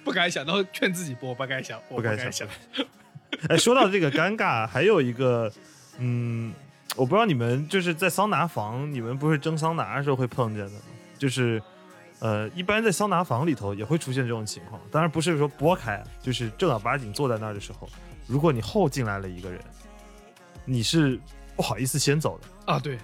[0.02, 2.48] 不敢想到劝自己播，不敢想，我不敢想敢想。
[3.48, 5.52] 哎，说到这个尴尬，还有一个，
[5.98, 6.52] 嗯，
[6.96, 10.78] 我不知道你们就是在桑拿房，你们不是蒸桑拿的时候会碰见的吗？
[11.18, 11.62] 就是，
[12.18, 17.88] 呃，一般在桑拿房里头也会出现这种情况，当然不是说拨开，就是正儿八经坐在那儿的时候，
[18.26, 19.60] 如果你后进来了一个人，
[20.64, 21.20] 你是
[21.54, 22.72] 不好意思先走的。
[22.72, 22.98] 啊，对，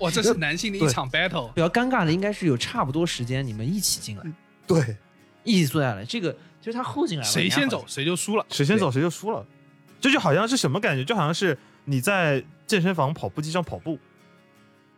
[0.00, 1.52] 哇，这是男性的一场 battle。
[1.52, 4.24] 比较尴尬的应该是有差不多时间你们一起进来，
[4.66, 4.96] 对，
[5.44, 8.44] 一起坐下来，这个就是他后进来了，谁先走谁就输了。
[8.50, 9.46] 谁先走谁就输了。
[10.00, 11.04] 这就好像是什么感觉？
[11.04, 13.98] 就好像是你在健身房跑步机上跑步，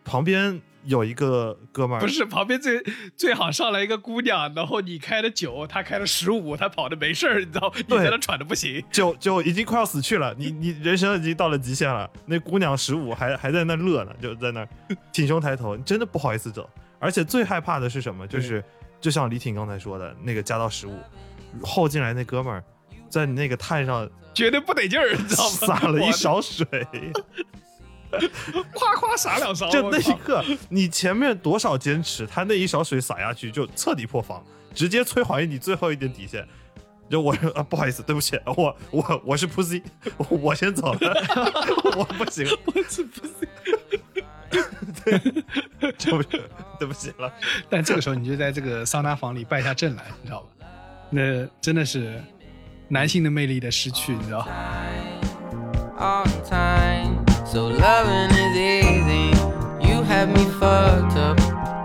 [0.04, 2.82] 旁边有一个哥们儿，不是旁边最
[3.16, 8.82] 最好上来一个姑娘，然后你开的九，她开了十五，她跑的没事儿，你知道，你对在那喘的不行。
[8.90, 12.10] 就就已经快要死去了，你你人生已经到了极限了。
[12.26, 14.66] 那姑娘十五还还在那乐呢，就在那
[15.12, 16.68] 挺胸抬头，你真的不好意思走。
[16.98, 18.26] 而且最害怕的是什么？
[18.26, 18.62] 就是
[19.00, 20.96] 就像李挺刚才说的那个加到十五，
[21.62, 22.62] 后进来那哥们儿
[23.08, 25.50] 在你那个炭上绝对不得劲儿，你知道吗？
[25.50, 26.66] 撒了一勺水，
[28.74, 34.44] 夸夸洒两勺，就那一刻，你前面多少坚持，他那一勺水洒下去就彻底破防，
[34.74, 36.46] 直接摧毁你最后一点底线。
[37.10, 39.82] 就我啊，不好意思，对不起， 我我我是 pussy，
[40.16, 40.98] 我我先走了，
[41.96, 43.32] 我不行，我是不是？
[45.02, 45.18] 对
[46.12, 46.40] 不起，
[46.78, 47.30] 对不起了。
[47.68, 50.66] 但这个时候你就在这个桑拿房里败下阵来，你知道吧？
[51.10, 52.22] 那真的是
[52.88, 54.46] 男性的魅力的失去，你知道。
[57.52, 59.28] So loving is easy.
[59.86, 61.38] You have me fucked up.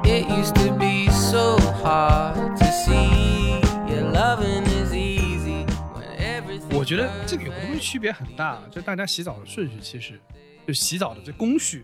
[0.06, 3.60] It used to be so hard to see.
[3.86, 6.73] Yeah, loving is easy when everything.
[6.73, 10.17] 我觉得这个有个东西区别很大，就大家洗澡的顺序，其实
[10.65, 11.84] 就洗澡的这工序，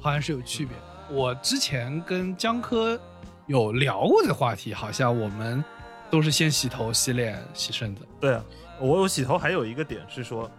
[0.00, 0.74] 好像是有区别。
[1.10, 2.98] 我之前跟江科
[3.46, 5.62] 有聊过这个话题，好像我们
[6.10, 8.08] 都是先洗头、洗脸、洗身子。
[8.18, 8.42] 对啊，
[8.80, 10.50] 我我洗头还有一个点是说，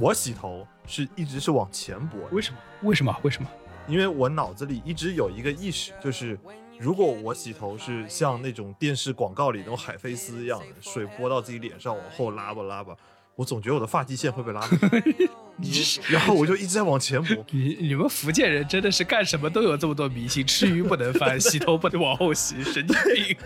[0.00, 2.58] 我洗头是一直是往前拨，为什么？
[2.82, 3.16] 为什么？
[3.22, 3.48] 为什么？
[3.88, 6.38] 因为我脑子里一直有一个意识，就是
[6.78, 12.96] 如果我洗头是像那种电视广告里那种海飞丝一样的，水拨到自己脸上往后拉吧拉吧，
[13.34, 14.60] 我总觉得我的发际线会被拉
[16.10, 17.44] 然后我就一直在往前磨。
[17.50, 23.36] 你你们福建人真的是干什么都有这么多迷信，吃鱼不能翻，洗头不能往后洗，神经病。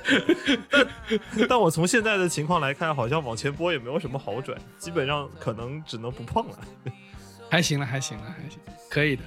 [1.48, 6.59] 但我从现在的情况来看，好像往前拨也没有什么好转，基本上可能只能不碰了。
[7.51, 8.59] 还行了，还行了，还行，
[8.89, 9.23] 可以的。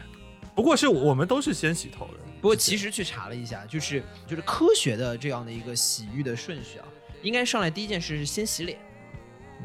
[0.55, 6.85] 不过是我们都是先洗头的，不过其实去查了一下，就是就是科学的这样的一个洗浴的顺序啊，
[7.21, 8.79] 应该上来第一件事是先洗脸。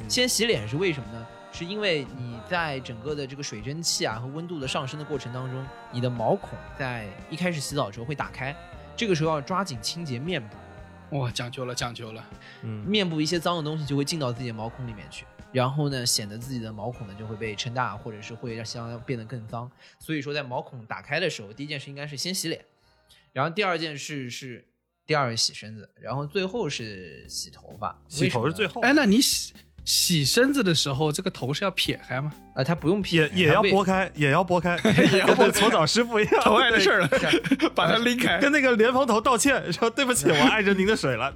[0.09, 1.27] 先洗脸是为什么呢？
[1.51, 8.55] 是因为你在整个的这个水蒸气啊和温度的上升的过程当中，你的毛孔在一开始洗澡的时候会打开，
[8.95, 12.25] 这个时候要抓紧清洁面部，哇，讲究了，讲究了。
[12.63, 15.25] 嗯，面部一些脏的东西就会进到自己的毛孔里面去，
[15.59, 19.69] 然后呢，显得自己的毛孔呢就会被撑大，或者是会让相变得更脏。
[19.99, 22.65] 所以说，在毛孔打开的时候，第一件事应该是先洗脸，
[23.33, 24.65] 然后第二件事是
[25.05, 28.01] 第二洗身子，然后最后是洗头发。
[28.07, 29.53] 洗头是最后后，哎，那你洗
[29.85, 32.33] 洗身子的时候，这个头是要撇开吗？
[32.55, 34.79] 啊，它不用撇也也要拨，开，也要拨开，
[35.11, 37.09] 也要跟搓澡师傅一样， 头外的事儿了，
[37.75, 38.39] 把它拎开。
[38.39, 41.35] 跟那个莲蓬头道歉，说对不起，我碍着您的水了，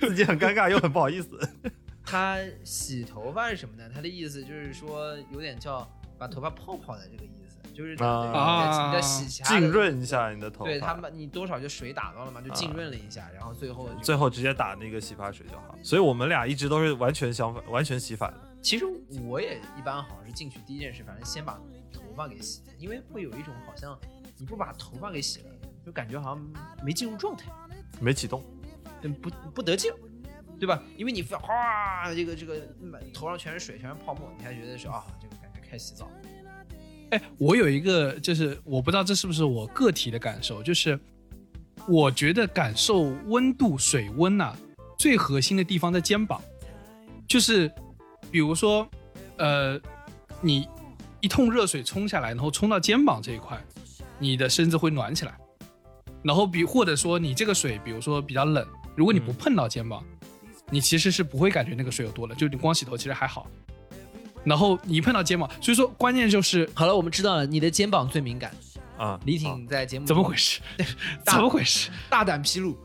[0.00, 1.38] 自己很尴尬又很不好意思。
[2.10, 3.90] 它洗头发是什么呢？
[3.94, 5.86] 他的意思就是说，有点叫
[6.18, 15.76] 把头发泡泡的这个意思，就是啊你的洗瑕的浸润一下你的头发，对他们，你多少就水打到了嘛，就浸润了一下，然后最后最后直接打那个洗发水就好。
[15.82, 18.40] 所以我们俩一直都是完全相反，完全洗反的。
[18.62, 18.86] 其实
[19.26, 21.60] 我也一般好像是进去第一件事，反正先把
[21.92, 23.98] 头发给洗，因为会有一种好像
[24.38, 25.50] 你不把头发给洗了，
[25.84, 26.50] 就感觉好像
[26.82, 27.52] 没进入状态，
[28.00, 28.42] 没启动，
[29.02, 29.96] 嗯不不得劲儿，
[30.58, 30.82] 对吧？
[30.96, 36.10] 因为你哗这个这个满头上全是水，全是泡沫，你还觉得是啊这个感觉开始洗澡。
[37.10, 40.98] 哎，我有一个，就是我不知道这是不是我个体的感受，就是
[41.86, 44.54] 我觉得感受温度、水温呐、
[44.98, 46.40] 最核心的地方在肩膀，
[47.26, 47.70] 就是
[48.30, 48.86] 比如说，
[49.38, 49.80] 呃，
[50.42, 50.68] 你
[51.20, 53.58] 一通热水冲下来，然后冲到肩膀这一块，
[54.18, 55.34] 你的身子会暖起来。
[56.22, 58.66] 然后比或者说你这个水，比如说比较冷，
[58.96, 60.04] 如果你不碰到肩膀，
[60.70, 63.46] 你其实是不会感觉那个水有多了，就是你光洗头其实还好。
[64.44, 68.50] 然后你一碰到肩膀，所以说关键就是好了，我们知道了，你的肩膀最敏感。
[68.96, 70.60] 啊，李啊挺在节目怎么回事？
[71.24, 71.90] 怎么回事？
[72.10, 72.76] 大胆披露，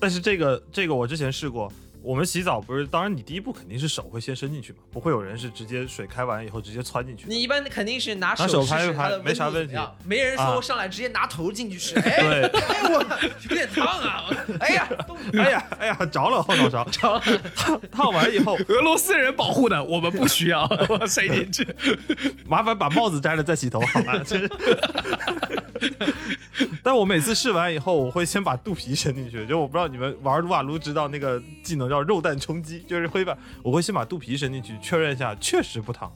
[0.00, 7.24] 但是这个这个我之前试过，我们洗澡不是，当然你第一步肯定是手会先伸进去嘛，不会有人是直接水开完以后直接窜进去。
[7.28, 13.02] 你一般肯定是拿拿手拍一拍没啥问题没人说啊上来直接拿头进去试， 哎，对，哎我
[13.48, 14.24] 有点烫啊，
[14.60, 14.88] 哎呀，
[15.34, 17.20] 哎呀哎呀，着了后脑勺， 着了，
[17.54, 20.66] 烫烫完以后，俄罗斯人保护的，我们不需要
[21.06, 21.66] 塞进去。
[22.46, 24.14] 麻烦把帽子摘了再洗头好吗？
[25.80, 25.86] 就
[26.52, 29.46] 是但我每次试完以后，我会先把肚皮伸进去。
[29.46, 36.12] 就我不知道你们玩撸啊撸知道那个技能叫肉弹冲击，就是会把我会先把肚皮伸进去，确认一下确实不烫。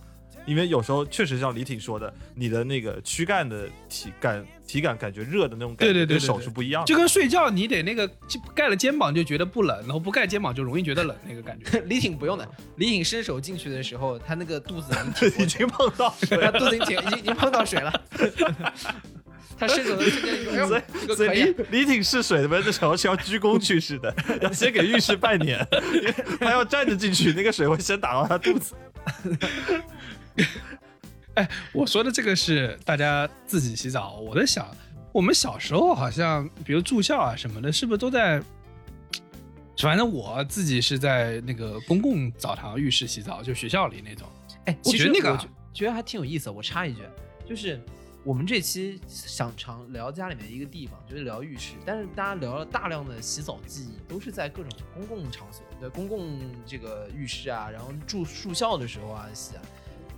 [0.46, 6.87] 因为有时候确实像李挺说的，你的那个躯干的体感体感感觉热的那种感觉，对对对对跟手是不一样的。
[6.87, 8.07] 就跟睡觉，你得那个
[8.55, 11.81] 盖了肩膀就觉得不冷，然后不盖肩膀就容易觉得冷那个感觉。
[11.88, 12.46] 李挺不用的，
[12.77, 18.03] 李挺伸手进去的时候，他那个肚子已经已经碰到水他了，肚子已经已经已经碰到水了，
[19.59, 25.66] 他伸手的瞬间就哎呦所以这个所以可以啊，李李挺试水的这时候是要鞠躬去试的，要先给浴室拜年，
[26.40, 28.74] 他要站着进去，那个水会先打到他肚子。
[31.35, 34.66] 哎我说的这个是大家自己洗澡，我在想，
[35.12, 38.42] 我们小时候好像，比如住校啊什么的，是不是都在？
[39.78, 44.28] 反正我自己是在那个公共澡堂、浴室洗澡，就学校里那种。
[44.66, 46.48] 哎，我其实觉得那个啊我觉觉得还挺有意思。
[46.48, 47.00] 我插一句，
[47.44, 47.80] 就是
[48.24, 59.62] 我们这期想常聊家里面一个地方，就是聊浴室，但是大家聊了大量的洗澡记忆，都是在各种公共场所，在公共这个浴室啊，然后住住校的时候啊洗啊。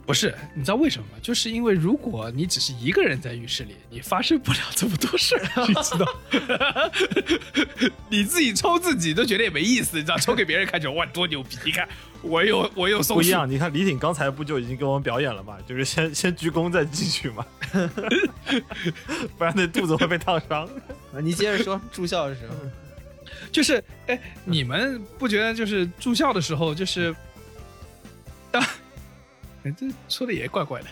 [0.06, 1.18] 不是，你知道为什么吗？
[1.20, 6.06] 就是因为如果你只是一个人在浴室里，你发生不了这么多事儿，你知道？
[8.08, 10.16] 你自己抽自己都觉得也没意思，你知道？
[10.16, 11.56] 抽给别人看就哇多牛逼！
[11.64, 11.88] 你看
[12.22, 15.56] 我有我有松树不一样，你看李挺刚才不就已经给我们表演了吗？
[15.66, 17.44] 就是先先鞠躬再进去嘛，
[19.36, 20.64] 不然那肚子会被烫伤。
[21.12, 22.54] 啊你接着说住校的时候，
[23.50, 27.14] 就是哎，你们不觉得就是住校的时候，就是
[28.52, 28.68] 当哎
[29.74, 30.88] 这说的也怪怪的，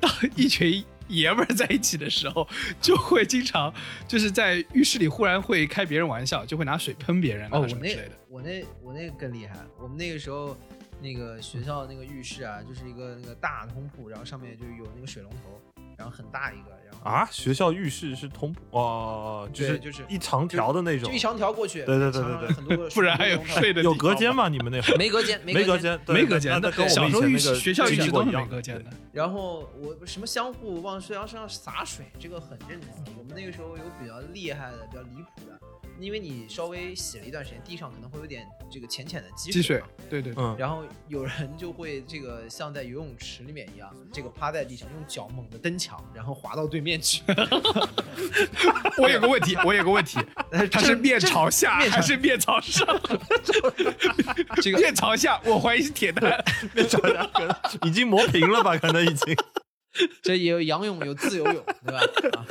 [0.00, 2.48] 当一群爷们儿在一起的时候，
[2.80, 3.72] 就会经常
[4.08, 8.12] 就是在浴室里忽然会开别人玩笑，就会拿水喷别人啊哦，我那什么之类的。
[8.28, 10.56] 我那我那个更厉害，我们那个时候
[11.00, 15.60] 那个学校那个浴室啊，就是一个那个大通铺，然后上面就有那个水龙头，
[15.98, 16.70] 然后很大一个，
[17.04, 24.14] 啊，学校浴室是通铺哦，就是就是一长条的那种就一，长条过去，对对对对对很多个 不然还有睡的有地方吗？
[24.14, 24.48] 隔间吗？
[24.48, 26.00] 你们那会儿没隔间，没隔间。
[26.08, 28.90] 没隔间那那跟我小时候浴们以前那个室学校浴室都是没隔间的。
[29.12, 32.90] 然后我什么相互往对方身上洒水，这个很正常。
[33.18, 35.60] 我们那个时候有比较厉害的、比较离谱的，
[36.00, 47.22] 因为你稍微洗了一段时间，地上可能会有点这个浅浅的积积水嘛，对对，嗯，然后有人就会这个像在游泳池里面一样，这个趴在地上，用脚猛地蹬墙，然后滑到对面去。
[48.98, 50.18] 我有个问题，我有个问题，
[50.70, 52.86] 它是面朝下面还是面朝上？
[54.62, 56.44] 这个面朝下，我怀疑是铁蛋。
[56.74, 58.76] 面朝下可能已经磨平了吧？
[58.76, 59.36] 可能已经。
[60.22, 62.00] 这也有仰泳，有自由泳，对吧？
[62.32, 62.46] 啊，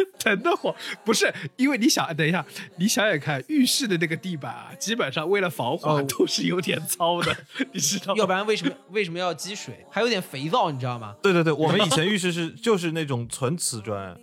[0.18, 0.74] 疼得慌，
[1.04, 2.44] 不是因为你想，等一下，
[2.76, 7.36] 你想想看，浴室的那个地板啊，基本上为了防滑哦都是有点糙的，
[7.72, 8.18] 你知道吗？
[8.18, 9.84] 要不然为什么为什么要积水？
[9.90, 11.14] 还有点肥皂，你知道吗？
[11.22, 14.16] 对对对，我们以前浴室是就是那种纯瓷砖，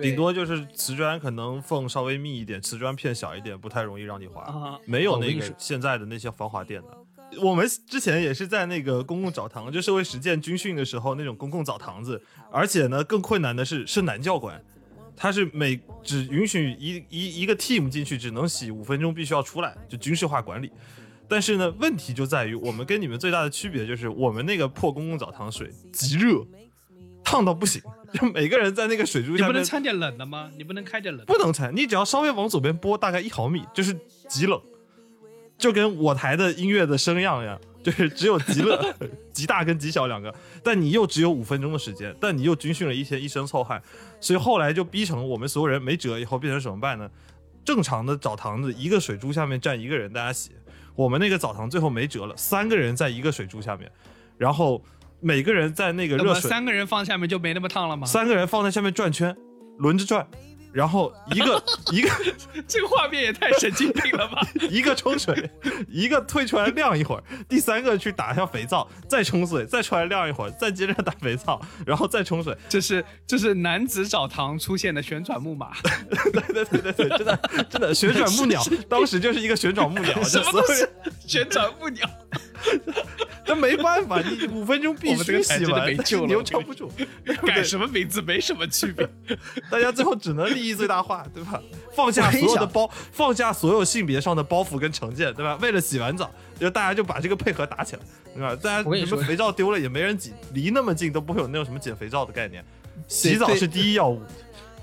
[0.00, 6.88] 顶多就是瓷砖可能缝稍微密一点，瓷砖片小一点，不太容易让你滑，啊没有那个现在的那些防滑垫的。
[7.42, 12.22] 我们之前也是在那个公共澡堂，就社会实践军训的时候那种公共澡堂子，
[12.52, 14.62] 而且呢更困难的是是男教官，
[15.16, 20.70] 他是每只允许一一一个 team 进去，只能洗五分钟，必须要出来，就军事化管理。
[21.26, 26.46] 但是呢，问题就在于我们跟你们最大的区别就是，我们那个破公共澡堂水极热，
[27.24, 30.50] 烫到不行，就每个人在那个水柱你下面不能掺点冷的吗？
[30.56, 31.32] 你不能开点冷的？
[31.32, 33.92] 不能掺，你只要稍微往左边拨大概一毫米，就是
[34.28, 34.60] 极冷，
[35.58, 38.92] 就跟我台的音乐的声样一样，就是只有极乐、
[39.32, 43.80] 极大跟极小两个，但你又只有五分钟的时间，但你又军训了一天，一身臭汗，
[44.20, 47.08] 所以后来就逼成我们所有人没辙，以后变成什么办呢？
[47.64, 50.50] 正常的澡堂子一个水珠下面站一个人，大家洗。
[50.96, 53.88] 我们那个澡堂最后没辙了，三个人在一个水珠下面，
[54.36, 54.82] 然后
[55.20, 58.04] 每个人在那个热水三个人放下面就没那么烫了吗？
[58.04, 59.36] 三个人放在下面转圈，
[59.78, 60.26] 轮着转，
[60.72, 62.10] 然后一个 一个
[62.68, 64.46] 这个画面也太神经病了吧！
[64.70, 65.50] 一个冲水，
[65.88, 72.56] 一个退出来晾一会儿，第三个去打一下肥皂，再冲水，再出来晾一会儿，再接着打肥皂，然后再冲水。
[72.68, 75.72] 这是这是男子澡堂出现的旋转木马，
[76.10, 80.86] 对对对对对，真的真的旋转木鸟，当时就是一个旋转木鸟，什么东西
[81.26, 82.08] 旋转木鸟。
[83.46, 86.90] 那没办法，你五分钟必须洗完，没救了你又撑不住，
[87.46, 89.08] 改什么名字没什么区别。
[89.70, 91.60] 大家最后只能利益最大化，对吧？
[91.94, 95.56] 放下所有的包，放下所有性别上的包袱跟成见，对吧？
[95.60, 98.02] 为了洗完澡，就大家就把这个配合打起来，
[98.34, 98.56] 对吧？
[98.56, 102.64] 大家什么肥皂丢了也没人挤，离那么近都不会有那种什么捡肥皂的概念。
[103.08, 104.22] 洗澡是第一要务，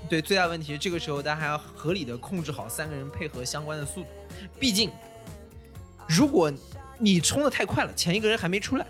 [0.08, 4.06] 对，最大问题是这个时候大家还要合理的控制好三个人配合相关的速度，
[4.58, 4.90] 毕竟
[6.08, 6.52] 如果
[6.98, 8.86] 你冲的太快了，前一个人还没出来，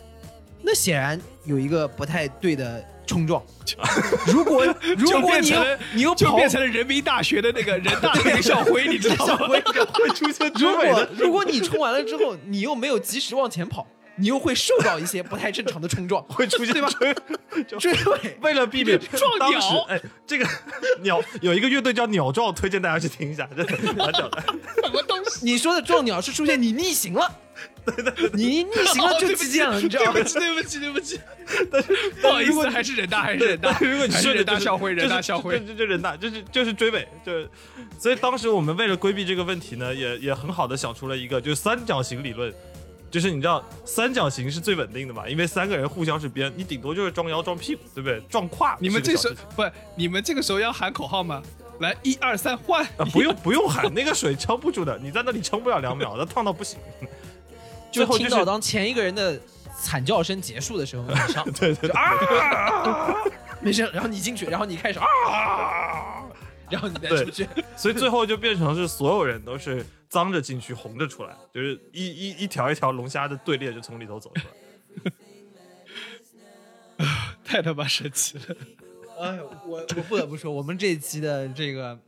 [0.62, 3.42] 那显然有一个不太对的冲撞。
[4.26, 4.64] 如果
[4.96, 5.55] 如果你
[5.94, 9.48] 你又就跑变成了人民大学的那个人大那个校徽，你知道吗？
[9.48, 13.86] 会出现如果如果你冲完了之后，你又没有及时往前跑，
[14.16, 16.88] 你又会受到一些不太正常的冲撞，会出现对吧？
[17.78, 18.36] 追尾。
[18.42, 20.46] 为了避免 撞鸟哎，这个
[21.00, 24.44] 鸟有一个乐队叫鸟撞，推荐大家去听一下，真的蛮屌的。
[24.82, 25.44] 什么东西？
[25.44, 27.32] 你说的撞鸟是出现你逆行了，
[28.32, 30.22] 你逆行了就击剑了，你知道吗对？
[30.22, 31.20] 不起，对不起，对不起。
[32.22, 35.66] 不好意思，还是人大，还是人大，如果你还是人大校徽，人大校徽就。
[35.66, 37.32] 就就人大，就是就是追尾，就
[37.99, 42.53] 所以当时我们为了规避这个问题呢，也也很好的想出了一个就是三角形理论，
[43.11, 48.20] 就是你知道三角形是最稳定的嘛，因为三个人互相是边，你顶多就是撞腰撞屁股，对不对？
[48.30, 49.62] 撞胯你们这时候不，
[49.95, 51.43] 你们这个时候要喊口号吗？
[51.80, 52.85] 来，一二三，换！
[52.97, 56.78] 啊不用不用喊，那个水撑不住的，你在那里撑不了两秒，那烫到不行。
[57.95, 59.40] 最就后就是听到当前一个人的
[59.80, 63.14] 惨叫声结束的时候，马上 对对对啊，
[63.61, 66.24] 没事，然后你进去，然后你开始啊，
[66.68, 75.12] 然后你再出去，所以最后就变成是所有人都是脏着进去，红着出来，就是一一一条一条龙虾的队列就从里头走出来。
[77.45, 78.57] 太他妈神奇了！
[79.20, 81.99] 哎，我我不得不说，我们这一期的这个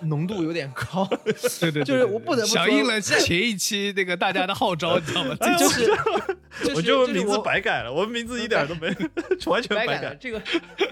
[0.00, 5.36] 浓度有点高，对对对，就是我不得不响应了前一期那个大家的号召，你知道吗？
[5.40, 8.88] 这就就是我觉得我名字白改了，我们名字一点都没，
[9.46, 10.14] 完全白白改了。
[10.16, 10.42] 这个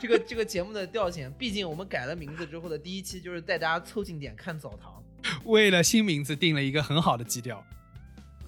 [0.00, 5.02] 这个这个节目的调性，毕竟我们改了名字之后的第一期就是带大家凑近点看澡堂。
[5.44, 7.64] 为了新名字定了一个很好的基调。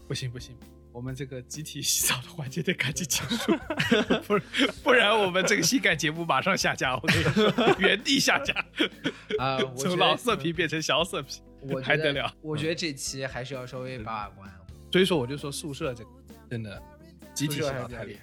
[0.06, 0.56] 不行不行，
[0.92, 3.56] 我们这个集体洗澡的环节得赶紧结束，
[4.26, 4.42] 不然
[4.82, 8.54] 不然我们这个性感节目马上下架，我跟你说，原地下架，
[9.38, 11.40] 啊，我从老色批变成小色批。
[11.62, 14.50] 我觉还得了我觉得这期还是要稍微把把关，
[14.90, 16.10] 所以说我就说宿舍这个
[16.48, 16.82] 真的
[17.34, 18.20] 集体洗澡太厉害，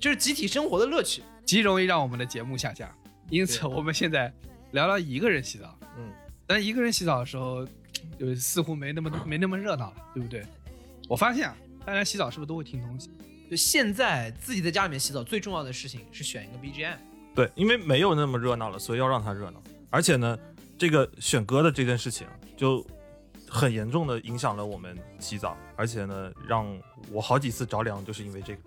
[0.00, 1.22] 就是集体生活的乐趣。
[1.44, 2.92] 极容易让我们的节目下架。
[3.30, 4.32] 因此我们现在
[4.72, 5.78] 聊聊一个人洗澡。
[5.96, 6.12] 嗯，
[6.46, 7.66] 但一个人洗澡的时候，
[8.18, 10.44] 就似乎没那么没那么热闹了，对不对？
[11.08, 13.10] 我发现啊，大家洗澡是不是都会听东西？
[13.50, 16.96] 就现在自己在家里面洗澡，最重要的事情是选一个 BGM。
[17.34, 19.62] 对，因为没有那么热闹了，所以要让它热闹。
[19.90, 20.38] 而且呢，
[20.78, 22.26] 这个选歌的这件事情
[22.56, 22.86] 就
[23.48, 26.66] 很严重的影响了我们洗澡，而且呢，让
[27.10, 28.62] 我好几次着凉，就是因为这个。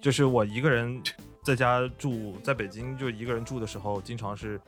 [0.00, 1.02] 就是我一个人
[1.42, 4.60] 在家住，在北京就一个人住的时候，经常是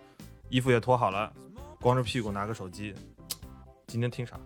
[0.49, 1.33] 衣服也脱好了，
[1.81, 2.95] 光着屁股拿个手机，
[3.87, 4.41] 今天听啥？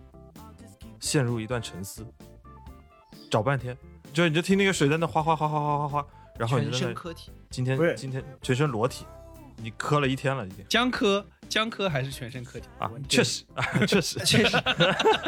[0.99, 2.05] 陷入一段沉思，
[3.35, 3.77] 找半天，
[4.13, 6.07] 就你就听那个水在那哗哗哗哗哗哗哗，
[6.39, 9.05] 然后你在那体，今天今天全身裸体，
[9.57, 10.65] 你磕了一天了已经。
[10.69, 12.67] 江科江科还是全身磕体？
[12.79, 14.17] 啊，确实啊， 确实。
[14.19, 14.57] 确实，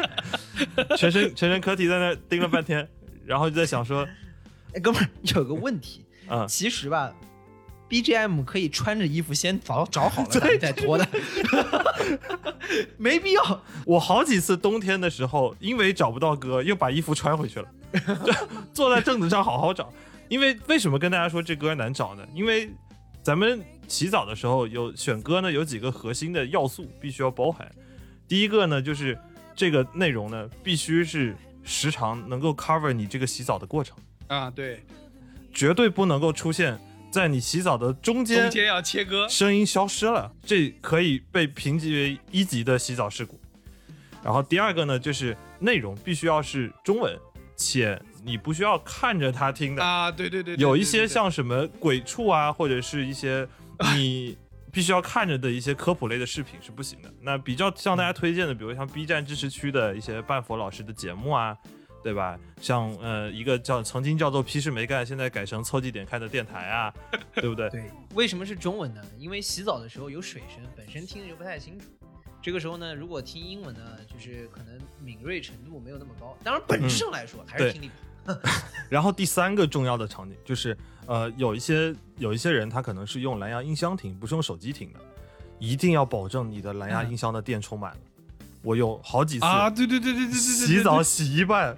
[0.96, 2.88] 全身全身磕体在那盯了半天，
[3.26, 4.08] 然后就在想说，
[4.72, 7.12] 哎，哥们儿有个问题，嗯，其实吧
[7.88, 10.28] ，BGM 可以穿着衣服先找找好了
[10.58, 11.08] 再脱的，
[12.98, 13.62] 没必要。
[13.86, 17.68] 我好几次冬天的时候，因为找不到歌，又把衣服穿回去了，
[18.24, 18.32] 就
[18.74, 19.92] 坐在凳子上好好找。
[20.28, 22.26] 因为为什么跟大家说这歌难找呢？
[22.34, 22.70] 因为
[23.22, 27.66] 咱们洗澡的时候有选歌呢，有几个核心的要素必须要包含。
[28.26, 29.18] 第一个呢，就是
[29.56, 31.34] 这个内容呢，必须是
[31.64, 34.84] 时长能够 cover 你这个洗澡的过程，啊，对，
[35.54, 36.78] 绝对不能够出现
[37.10, 43.40] 在你洗澡的中间中间要切割，声音消失了，这可以被评级为一级的洗澡事故。
[44.22, 47.16] 然后第二个呢，就是内容必须要是中文，
[47.56, 49.82] 且你不需要看着他听的。
[49.82, 53.48] 啊，对对对，对有一些像什么鬼畜啊，或者是一些
[53.94, 54.36] 你
[54.70, 57.10] 必须要看着的一些科普类的视频是不行的。
[57.22, 61.56] 那比较向大家推荐的，比如像 B 站支持区的一些半佛老师的节目啊，
[62.02, 62.38] 对吧？
[62.60, 66.94] 像呃一个叫曾经叫做屁事没干，现在改成凑近点看的电台啊，
[67.34, 67.68] 对不对？
[67.70, 69.02] 对，为什么是中文呢？
[69.18, 71.86] 因为洗澡的时候有水声，本身听着就不太清楚。
[72.40, 76.36] 这个时候呢，如果听英文呢，就是可能敏锐程度没有那么高。
[76.44, 77.90] 当然，本质上来说、还是听力
[78.88, 80.76] 然后第三个重要的场景就是，
[81.06, 85.00] 呃，有一些有一些人他可能是用蓝牙音箱听，不是用手机听的，
[85.58, 88.00] 一定要保证你的蓝牙音箱的电充满了。
[88.62, 91.76] 我有好几次啊，对对对对对洗澡洗一半，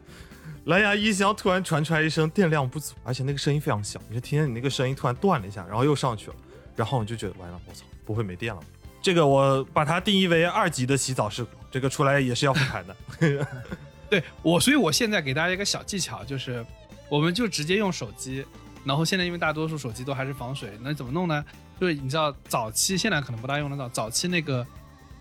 [0.65, 6.37] 蓝牙音箱突然传出来一声电量不足，而且那个声音非常小，你就听见你那个声音突然断了一下，然后又上去了，
[6.77, 8.67] 然后我就觉得完了，我操，不会没电了吧？
[9.03, 12.97] 这个我把它定义为二级的洗澡事故，这个出来也是要复盘的。
[14.11, 16.65] 对我，所以我现在给大家一个小技巧，就是
[17.09, 18.45] 我们就直接用手机，
[18.85, 21.45] 然后现在因为大多数手机都还是防水，那怎么弄呢？
[21.81, 24.67] 就是你知道早期现在可能不大用得到，早期那个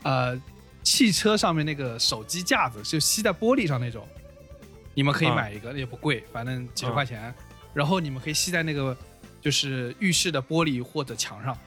[0.04, 0.36] 呃
[0.84, 4.08] 汽车上面那个手机架子就吸在玻璃上那种，
[4.94, 5.36] 你们可以啊。
[5.36, 7.34] 买一个，也不贵，反正几十啊块钱，
[7.74, 8.96] 然后你们可以吸在那个
[9.42, 11.58] 就是浴室的玻璃或者墙上，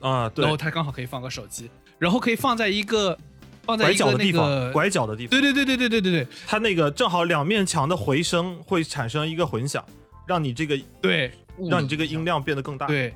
[0.00, 0.42] 啊，对。
[0.42, 3.18] 然后，它刚好可以放个手机，然后可以放在一个
[3.64, 4.72] 放在拐一个那角的地方，个。
[4.72, 6.28] 拐角的地方，对对对对对对对对。
[6.46, 9.84] 它那个正好两面墙的回声会产生一个混响，
[10.26, 11.32] 让你这个对
[11.68, 13.14] 让你这个音量变得更大。，对，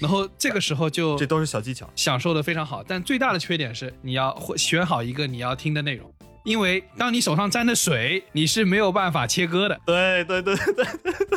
[0.00, 1.88] 然后这个时候就这都是小技巧。
[1.94, 6.12] 享受的非常好，但最大的缺点是你要会选好一个你要听的内容，
[6.44, 9.78] 因为当你手上沾的水，你是没有办法切割的。
[9.84, 10.84] 对对对对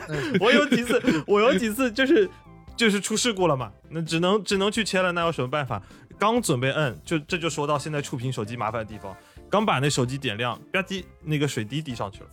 [0.08, 2.30] 对，我有几次，我有几次就是
[2.76, 5.82] 就是出事故了嘛，那只能只能去切了，那有什么办法？
[6.18, 9.14] 刚准备摁，就这就说到现在触屏手机麻烦的地方，
[9.50, 12.28] 刚把那手机点亮，吧唧，那个水滴滴上去了，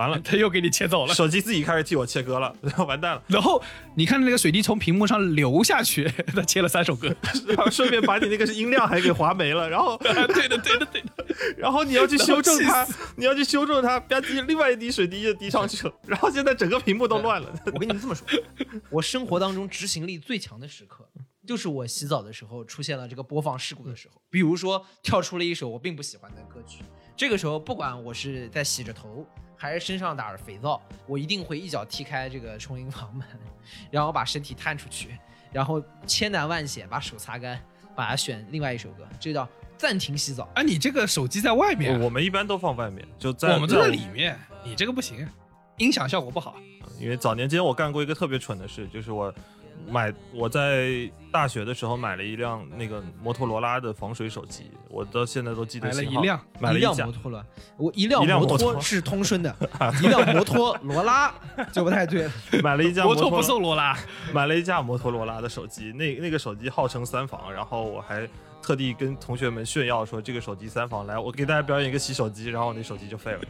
[0.00, 3.62] 完了，他又给你切走了，手机自己开始替我切割了，然后完蛋了，然后
[3.94, 7.14] 你看那个水滴从屏幕上流下去，他切了三首歌。
[7.46, 11.08] 然后顺便把你那个音量还给划没了，然后 对的，对的，对的。
[11.58, 12.86] 然后你要去修正它
[13.16, 17.52] 你要去修正它，吧唧，另外一滴水滴就滴上去了，然后现在整个屏幕都乱了。
[17.66, 18.26] 我跟你们这么说，
[18.90, 21.06] 我生活当中执行力最强的时刻，
[21.46, 24.20] 就是我洗澡的时候出现了这个播放事故的时候。
[24.30, 26.82] 比如说跳出了一首我并不喜欢的歌曲，
[27.16, 29.26] 这个时候不管我是在洗着头，
[29.62, 33.26] 还是身上打着肥皂，我一定会一脚踢开这个冲音房门，
[33.90, 35.18] 然后把身体探出去，
[35.52, 37.60] 然后千难万险把手擦干，
[37.94, 39.46] 把它选另外一首歌，这叫
[39.76, 40.48] 暂停洗澡。
[40.54, 44.34] 啊，你这个手机在外面，我们一般都放外面，就在我们都在在里面，
[44.64, 45.28] 你这个不行，
[45.76, 46.56] 音响效果不好。
[46.98, 49.30] 因为早年间我干过一个特别蠢的事，就是我
[49.88, 57.44] 买我在大学的时候买了一辆那个摩托罗拉的防水手机，我到现在都记得买了一辆，买了一辆摩托罗，
[57.76, 59.54] 我一辆摩摩托托是通顺的，
[60.02, 61.34] 一辆摩托罗拉
[61.72, 62.28] 就不太对。
[62.62, 63.96] 买了一架 摩摩托不送罗拉，
[64.32, 68.28] 买了一架摩托罗拉的手机，那那个手机号称三防，然后我还
[68.62, 73.40] 特地跟同学们炫耀说这个手机三防，来我给大家表演一个洗手机，然后我那手机就废了。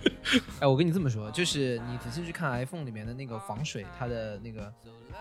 [0.60, 4.72] 哎，我跟你这么说，就是你仔细去看 iPhone 里面的那个防水，它的那个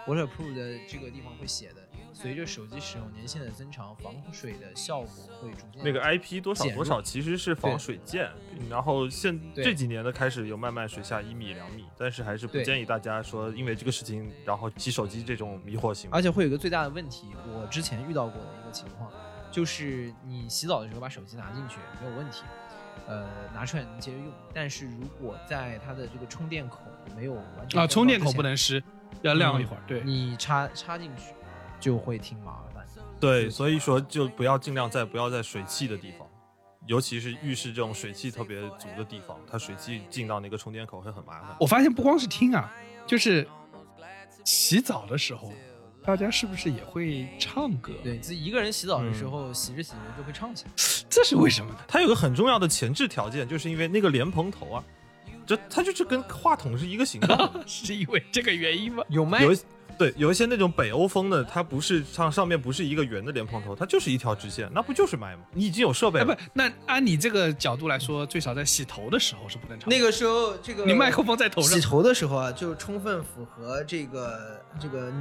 [0.07, 1.75] waterproof 的这个地方会写的，
[2.13, 5.09] 随着手机使用年限的增长，防水的效果
[5.41, 8.29] 会逐渐那个 IP 多少多少其实是防水键，
[8.69, 16.17] 然后现这几年的开始有慢慢水下一米两米，但是还是不建议大家说因为这个事情然后洗手机这种迷惑行为。
[16.17, 19.11] 而且会有一个最大的问题，我之前遇到过的一个情况，
[19.51, 22.43] 就是你洗澡的时候把手机拿进去没有问题，
[23.07, 24.31] 呃，拿出来能接着用。
[24.53, 26.79] 但是如果在它的这个充电口
[27.15, 28.83] 没有完全啊，充电口不能湿，
[29.21, 29.81] 要晾一会儿。
[29.87, 31.33] 对，你插插进去
[31.79, 32.79] 就会挺麻烦。
[33.19, 36.25] 对，所以说就不要尽量在不要在水汽的地方，
[36.85, 41.53] 尤其是浴室这种水汽特别足的地方，它水汽进到那个充电口会很麻烦。
[41.59, 42.73] 我发现不光是听啊，
[43.05, 43.45] 就是
[44.45, 45.51] 洗澡的时候，
[46.09, 50.71] 大家是不是也会唱歌？，对自己一个人洗澡的时嗯候，洗着洗着就会唱起来。
[51.07, 51.77] 这是为什么呢？
[51.87, 54.83] 它有个很重要的前置条件，就是因为那个莲蓬头啊，
[55.45, 57.51] 这它就是跟话筒是一个形状。
[57.67, 59.03] 是因为这个原因吗？
[59.09, 59.59] 有麦有一
[59.99, 65.43] 对有一些那种北欧风的，它不是上上面不是一个圆的莲蓬头，它就是一条直线，那不就是麦吗？
[65.53, 69.87] 你已经有设备哎，了，不，那按你这个角度来说，最少在洗头的时候是不能唱。
[69.87, 75.13] 那个时候，这个你麦克风在头上洗，头的时候啊，就充分符合这个这个，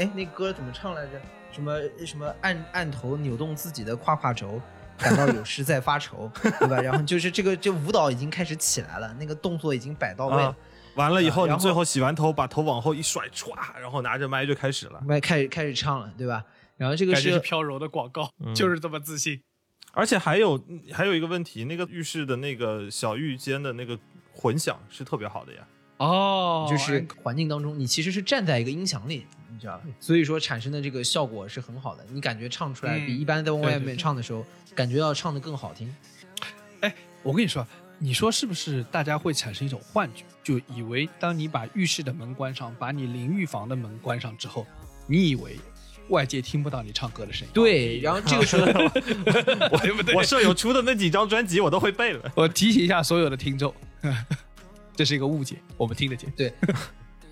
[0.00, 1.20] 哎，那歌怎么唱来着？
[1.52, 4.58] 什么什么按按头扭动自己的胯胯轴，
[4.96, 6.80] 感到有事在发愁， 对吧？
[6.80, 10.56] 然后就是这个这舞蹈已经开始起来了，那个动作已经摆到位了啊，
[10.94, 15.02] 完了以后，然后你最后洗完头，把头往后一甩，歘，然后拿着麦就开始了。
[15.04, 16.42] 麦开始开始唱了，对吧？
[16.78, 19.42] 然后这个是是飘柔的广告，嗯就是这么自信。
[19.92, 20.58] 而且还有
[20.92, 23.98] 还有一个问题，那个浴室的那个小浴间的那个
[24.32, 25.66] 混响是特别好的呀。
[26.00, 29.84] 哦就是环境当中，你其实是站在一个音响里，你知道吧？
[30.00, 34.44] 所以说产生的这个效果是很好的，你感觉唱出来嗯比一般在外面唱的时候，
[34.74, 35.94] 感觉要唱的更好听。
[36.80, 37.66] 哎我跟你说，
[37.98, 44.66] 你说是不是大家会产生一种幻觉，就以为当你把浴室的门关上，把你淋浴房的门关上之后，
[45.06, 45.58] 你以为
[46.08, 47.52] 外界听不到你唱歌的声音？
[47.52, 48.64] 对，然后这个时候
[49.78, 50.14] 对不对？
[50.16, 52.32] 我舍友出的那几张专辑我都会背了。
[52.34, 53.74] 我提醒一下所有的听众，
[54.94, 56.30] 这是一个误解，我们听得见。
[56.32, 56.52] 对，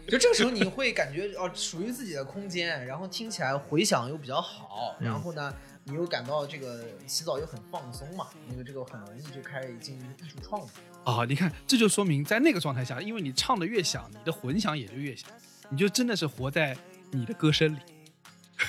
[0.08, 5.54] 就这个时候你会感觉哦，属于自己的空间，然后听起来回响又比较好，嗯然后呢，
[5.84, 10.70] 你又感到这个洗澡又很放松嘛，那个这个很容易就开始进行艺术创作。
[11.04, 15.30] 啊、你看，这就说明在那个状态下，因为你唱的越响，你的混响也就越响，
[15.68, 16.76] 你就真的是活在
[17.10, 17.78] 你的歌声里。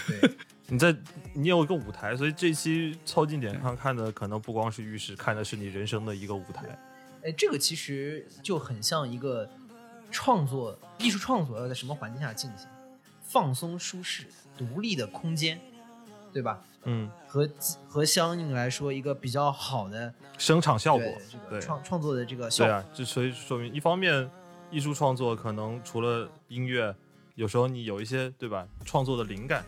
[0.08, 0.32] 对，
[0.68, 0.96] 你在
[1.34, 6.78] 你有一个舞台，所以这期超近点上看的可能不光是浴室，看的是你人生的一个舞台。
[7.24, 9.50] 哎，这个其实就很像一个
[10.12, 12.68] 创作艺术创作要在什么环境下进行，
[13.22, 14.26] 放松、舒适、
[14.58, 15.60] 独立的空间，
[16.32, 16.64] 对吧？
[16.84, 17.48] 嗯，和
[17.90, 22.72] 和相应来说一个比较好的声场效果对这个对创创作的这个效果。
[22.72, 24.32] 对啊，这所以说明一方面，
[24.72, 26.96] 艺术创作可能除了音乐，
[27.36, 29.66] 有时候你有一些对吧创作的灵感，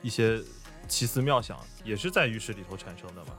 [0.00, 0.40] 一些
[0.86, 3.32] 奇思妙想也是在浴室里头产生的嘛，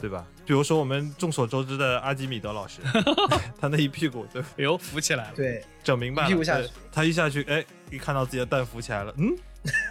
[0.00, 0.24] 对吧？
[0.46, 2.80] 比如说我们众所周知的阿基米德老师，
[3.60, 5.32] 他那一屁股对哎呦，浮起来了。
[5.34, 9.36] 对，整明白了，一屁股下去他一下去，哎，一看到自己的蛋浮起来了，嗯，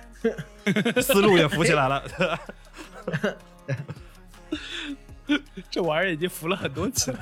[1.04, 2.04] 思路也浮起来了，
[5.70, 7.20] 这玩意儿已经浮了很多期了，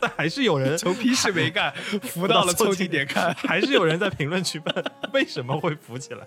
[0.00, 1.72] 但还是有人从屁事没干
[2.02, 3.34] 浮到了凑近点看。
[3.34, 6.26] 还是有人在评论区问为什么会浮起来。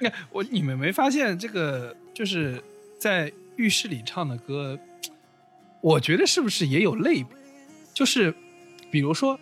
[0.00, 2.62] 你看 我，你们没发现这个就是
[2.98, 4.78] 在浴室里唱的歌，
[5.80, 7.28] 我觉得是不是也有类比？
[7.92, 8.34] 就是
[8.90, 9.38] 比如说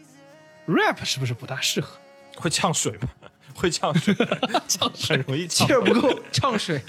[0.66, 1.98] rap 是不是不大适合？
[2.36, 3.08] 会呛水吗？
[3.54, 4.14] 会呛水，
[4.68, 5.72] 呛很容易呛气。
[5.72, 6.80] 儿不够，呛水。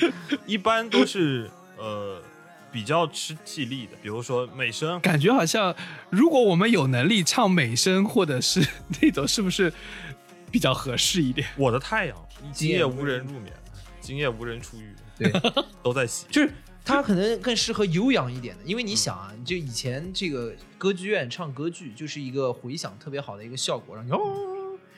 [0.45, 2.21] 一般都是呃
[2.71, 5.75] 比较吃气力的，比如说美声，感觉好像
[6.11, 8.63] 如果我们有能力唱美声或者是
[9.01, 9.73] 那种，是不是
[10.51, 11.47] 比较合适一点？
[11.57, 12.15] 我的太阳，
[12.53, 13.51] 今夜夜无人入眠，
[14.09, 15.31] 今夜无人出浴， 对，
[15.83, 16.25] 都在洗。
[16.31, 16.51] 就是
[16.83, 24.17] 他可能更适合悠扬一点的，因为你想啊，就以前这个歌剧院唱歌剧就是一个回响特别好的一个效果，让你哦，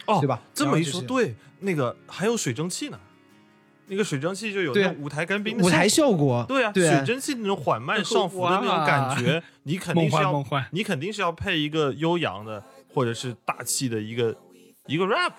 [0.05, 2.97] 哦，对吧这么一说，对，那个还有水蒸气呢，
[3.88, 6.45] 那个水蒸气就有舞台干冰的舞台效果。
[6.47, 14.34] 对啊，对啊水蒸气那种缓慢上浮的那种感觉，你肯定是要幻梦幻，你肯定是要配一个悠扬的或者是大气的一个
[14.88, 15.34] 一个 rap。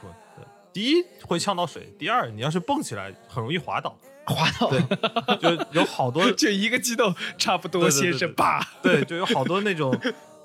[0.72, 4.80] 对第一会呛到水，第二你要是蹦起来很容易滑倒，滑倒对，
[5.56, 9.96] 就有好多 就一个激动，差不多先生吧，对，就有好多那种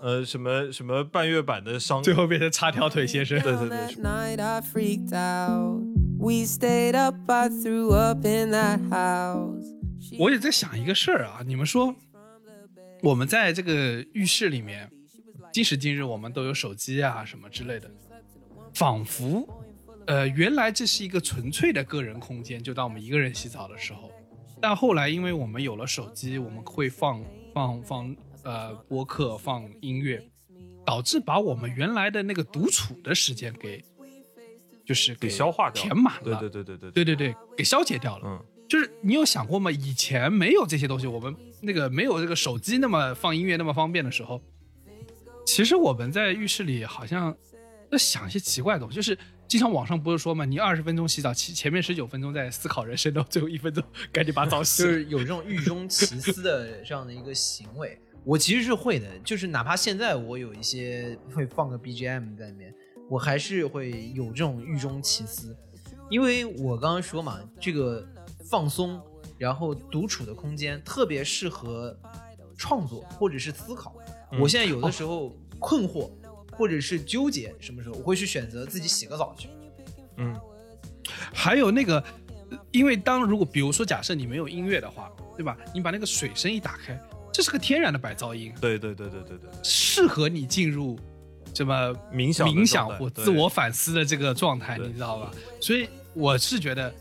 [0.01, 3.39] 呃什么什么半月板的伤，最后变成叉条腿先生。
[3.41, 5.81] 对对对 night I freaked out.
[6.19, 9.63] We stayed up, I threw up in that house.
[10.01, 11.95] She 我也在想一个事儿啊，你们说，
[13.03, 14.89] 我们在这个浴室里面，
[15.53, 17.89] 今时今日我们都有手机啊什么之类的，
[18.73, 19.47] 仿佛，
[20.07, 24.09] 呃，原来这是一个纯粹的个人空间，就当我们一个人洗澡的时候。
[24.61, 30.25] 但后来，因为我们有了手机，我们会放放放呃播客、放音乐，
[30.85, 33.83] 导致把我们原来的那个独处的时间给，
[34.85, 36.39] 就是给消化掉，填满了。
[36.39, 38.23] 对对对对对对对对，给消解掉了。
[38.25, 39.69] 嗯，就是你有想过吗？
[39.69, 44.41] 以前没有这些东西，我们那个没有这个手机那么放音乐那么方便的时候，
[45.45, 47.35] 其实我们在浴室里好像
[47.91, 49.15] 在想一些奇怪的东西，就是
[49.47, 54.89] 经常网上不是说嘛，你二十分钟洗澡，前前面十九分钟在思考人生，到最后一分钟 赶紧把澡洗了。
[54.89, 57.97] 就是有这种狱中奇思的 这样的一个行为。
[58.25, 62.73] 我其实是会的，就是哪怕现在我有一些会放个 BGM 在里面，
[63.09, 65.55] 我还是会有这种狱中奇思，
[66.09, 68.05] 因为我刚刚说嘛，这个
[68.49, 69.01] 放松，
[69.37, 71.97] 然后独处的空间特别适合
[72.57, 73.95] 创作或者是思考。
[74.33, 76.11] 嗯我现在有的时候困惑
[76.57, 79.47] 或者是纠结，什么时候我会去选择自己洗个澡去。
[80.17, 80.35] 嗯，
[81.33, 82.03] 还有那个，
[82.49, 85.55] 呃因为当如果比如说假设你没有音乐的话，对吧？
[85.73, 86.99] 你把那个水声一打开，
[87.31, 90.99] 这是个天然的白噪音，对对对对对对，适合你进入
[91.53, 95.31] 什么冥想冥想或自我反思的这个状态，你知道吧？
[95.61, 96.93] 所以我是觉得，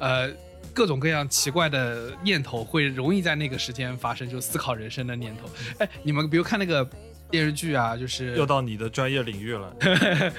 [0.00, 0.30] 呃，
[0.74, 5.48] 各种各样奇怪的念头会容易在那个时间发生，就思考人生的念头。
[5.78, 6.88] 哎，你们比如看那个
[7.30, 9.72] 电视剧啊，就是又到你的专业领域了。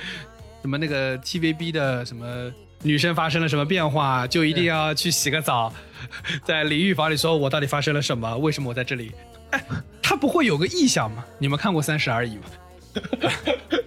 [0.61, 5.73] 什么那个 TVB 的什么女生发生了什么变化，就一定要去洗个澡，
[6.43, 9.11] 在淋浴房里说我到底发生了什么，为什么我在这里？
[9.51, 9.63] 哎，
[10.01, 11.23] 他不会有个意向吗？
[11.37, 12.43] 你们看过《三十而已》吗？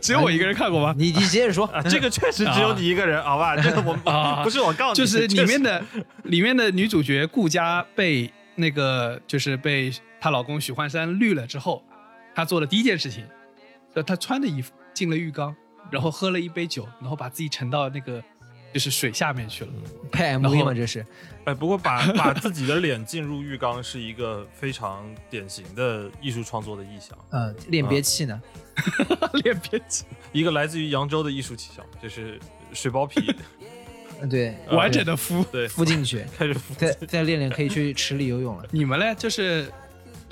[0.01, 0.95] 只有我一个人看过吗？
[0.97, 3.57] 你你接着说，啊，这个确实只有你一个人，好吧？
[3.57, 5.85] 这个我啊不是我告诉你，就是里面的
[6.25, 11.85] 里面的女主角顾佳被那个就是被她老公许幻山绿了之后，
[12.35, 13.25] 她做的第一件事情，
[13.95, 15.55] 就她穿的衣服进了浴缸，
[15.91, 18.23] 然后喝了一杯酒，然后把自己沉到那个
[18.73, 19.71] 就是水下面去了。
[20.11, 20.75] 拍 MV 后吗？
[20.75, 21.05] 这是
[21.45, 28.41] 哎，不过把 把自己的脸进入浴缸是一个非常典型的艺术创作的意象，呃练憋气呢？
[29.45, 32.39] 练憋气，一个来自于扬州的艺术气象，就是
[32.73, 33.35] 水包皮，
[34.23, 35.45] 嗯，对，呃完整的敷。
[35.51, 36.73] 对，敷进去，开始敷。
[36.75, 38.67] 再再练练可以去池里游泳了。
[38.71, 39.15] 你们呢？
[39.17, 39.71] 就是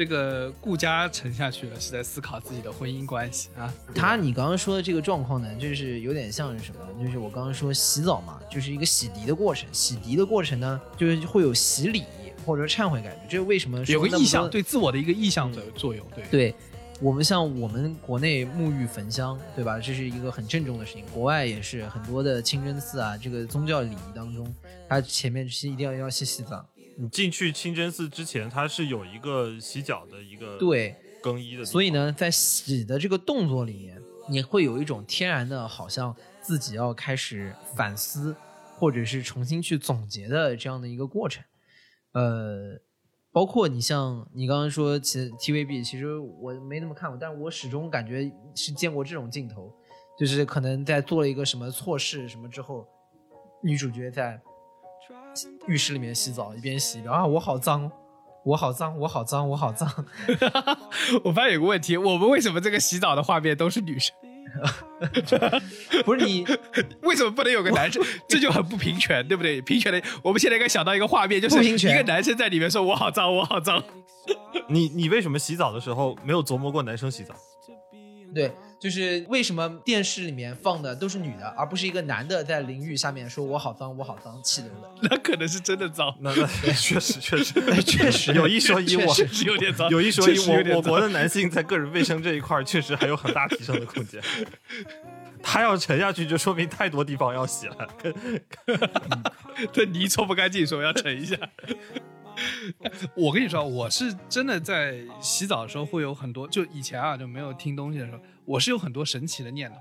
[0.00, 3.70] 这个顾家沉下去了，是在思考自己的婚姻关系啊。
[3.94, 6.80] 他你刚刚说的这个状况呢，就是有点像是什么？
[7.04, 9.68] 就是我刚刚说洗澡嘛，就是一个洗涤的过程。
[9.72, 12.04] 洗涤的过程呢，就是会有洗礼
[12.46, 13.20] 或者说忏悔感觉。
[13.28, 16.06] 这是为什么么有个意向，对自我的一个意向的作用。
[16.14, 16.54] 对，对，
[17.02, 19.78] 我们像我们国内沐浴焚香，对吧？
[19.78, 21.04] 这是一个很郑重的事情。
[21.12, 24.50] 国外也是很多的清真寺啊，这个宗教礼仪当中，
[24.88, 26.64] 它前面是一定要要先洗澡。
[27.00, 33.98] 你进去清真寺之前，它是有一个洗脚的一个对，更衣的，所以呢，在洗的这个动作里面，
[34.28, 38.36] 你会有一种天然的，好像自己要开始反思，
[38.76, 41.42] 或者是重新去总结的这样的一个过程。
[42.12, 42.78] 呃，
[43.32, 49.74] 包括你像你刚刚说，其实 TVB，其实我没那么看过，但是我始终感觉是见过这种镜头，
[50.18, 52.86] 就是可能在做了一个什么错事什么之后，
[53.62, 54.38] 女主角在
[55.66, 57.92] 浴室里面洗澡，一边洗一边啊，我好脏哦，
[58.44, 59.88] 我好脏，我好脏，我好脏。
[61.24, 64.14] 我发现有个问题，我们为什么这个洗澡的画面都是女生？
[66.04, 66.44] 不是你，
[67.02, 68.02] 为什么不能有个男生？
[68.28, 69.60] 这就很不平权，对不对？
[69.62, 73.82] 平权的，我们现在应该想到一个画面，就是一个男生在里面说“我好脏，我好脏
[74.68, 77.34] 你你为什么洗澡的时候没有琢磨过男生洗澡？
[78.34, 94.18] 对，就是为什么电视里面放的都是女的，而不是一个男的在淋浴下面说我好脏，我好脏，气流的。”，那可能是真的脏，那那确实确实 确实有一说一，我确实有点脏，有一说一，我我国的男性在个人卫生这一块儿确实还有很大提升的空间。
[95.42, 97.88] 他要沉下去，就说明太多地方要洗了。
[99.72, 101.36] 这泥搓不干净，所以要沉一下。
[103.14, 108.20] 我跟你说，我是真的在洗澡的时候会有很多，就以前啊就没有听东西的时候，
[108.50, 109.76] 我是有很多神奇的念头。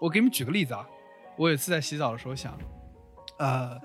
[0.00, 0.84] 我给你们举个例子啊，
[1.36, 2.58] 我有一次在洗澡的时候想，
[3.38, 3.80] 呃，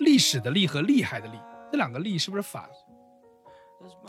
[0.00, 1.38] 历史的历和厉害的厉，
[1.72, 2.68] 这两个厉是不是反？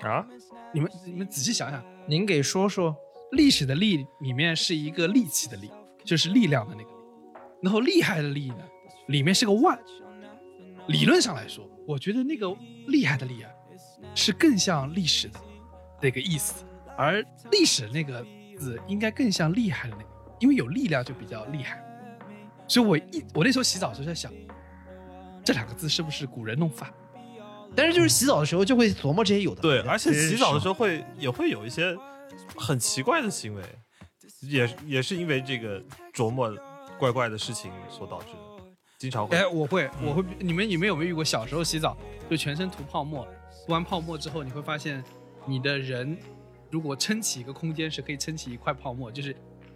[0.01, 0.27] 啊，
[0.73, 2.93] 你们你们仔细想想，您给说说，
[3.31, 5.71] 历史的历里面是一个力气的力，
[6.03, 6.97] 就是力量的那个力，
[7.61, 8.67] 然后厉害的厉呢，
[9.07, 9.79] 里面是个万。
[10.87, 12.53] 理论上来说，我觉得那个
[12.87, 13.49] 厉害的厉啊，
[14.13, 15.39] 是更像历史的
[16.01, 16.65] 那个意思，
[16.97, 18.25] 而历史那个
[18.59, 21.83] 字应该更像厉害的那个，因为有力量就比较厉害。
[22.67, 24.31] 所以我一我那时候洗澡的时候在想，
[25.43, 26.93] 这两个字是不是古人弄法？
[27.75, 31.95] 但是就是洗澡的时候就会琢磨这些有的对，而且洗澡的时候会也会有一些
[32.55, 33.63] 很奇怪的行为，
[34.41, 35.79] 也也是因为这个
[36.13, 36.51] 琢磨
[36.97, 38.63] 怪怪的事情所导致的，
[38.97, 39.37] 经常会。
[39.37, 41.95] 哎，我会，我会，你们你们有没有遇过小时候洗澡
[42.27, 43.23] 就全身涂泡沫，
[43.65, 45.03] 涂完泡沫之后，你会发现
[45.45, 46.17] 你的人
[46.71, 49.33] 如果撑起一个空间是可以撑起一块泡沫，就是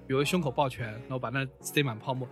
[0.08, 2.28] 比如胸口抱拳，然后把那塞满泡沫，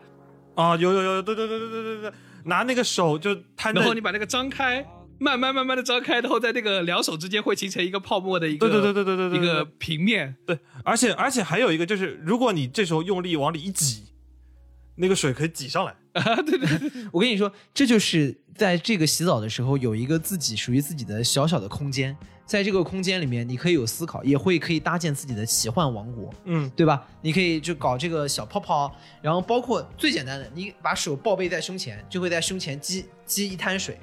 [0.56, 2.14] 啊，有有有，对对对对对对对，
[2.46, 4.86] 拿那个手就摊，然后你把那个张开，
[5.20, 10.36] 慢慢慢慢的张开，然后在那个两手之间会形成一个泡沫的一个，对对对对对对对，一个平面。
[10.46, 14.11] 对，而且而且还有一个就是，如果你这时候用力往里一挤，
[15.02, 15.94] 那个水可以挤上来。
[16.14, 27.08] 啊，对对对，我跟你说，这就是在这个洗澡的时候有一个自己属于自己的小小的空间，在这个空间里面，你可以有思考，也会可以搭建自己的奇幻王国，嗯，对吧？
[27.22, 33.98] 你可以就搞这个小泡泡，然后包括最简单的，你把手抱背在胸前，就会在胸前积积一滩水，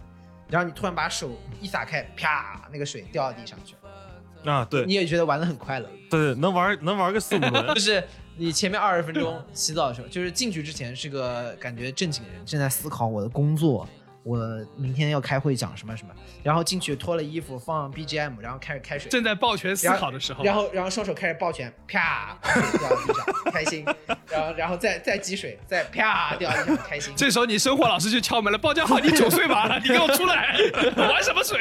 [0.48, 1.30] 然后你突然把手
[1.60, 5.90] 一撒开，啪，那个水掉到地上去了，啊，对你也觉得玩的很快乐。
[6.08, 7.80] 对，能玩能玩个四五轮 就。
[7.80, 8.02] 是
[8.38, 13.86] 你前面二十分钟 洗澡的时候，就是进去之前是个感觉正经人，正在思考我的工作，
[14.22, 14.38] 我
[14.76, 23.84] 明天要开会讲什么什么，然后进去脱了衣服放 BGM，然后开始开水，正在抱拳思考的时候，然后然后双手开始抱拳，啪掉到地上，开心，
[24.30, 27.12] 然后然后再再积水，再啪掉到地上，开心。
[27.16, 29.78] 这时候你生活老师就敲门了，包家好，你九岁吧？
[29.82, 30.56] 你给我出来，
[30.96, 31.60] 玩什么水？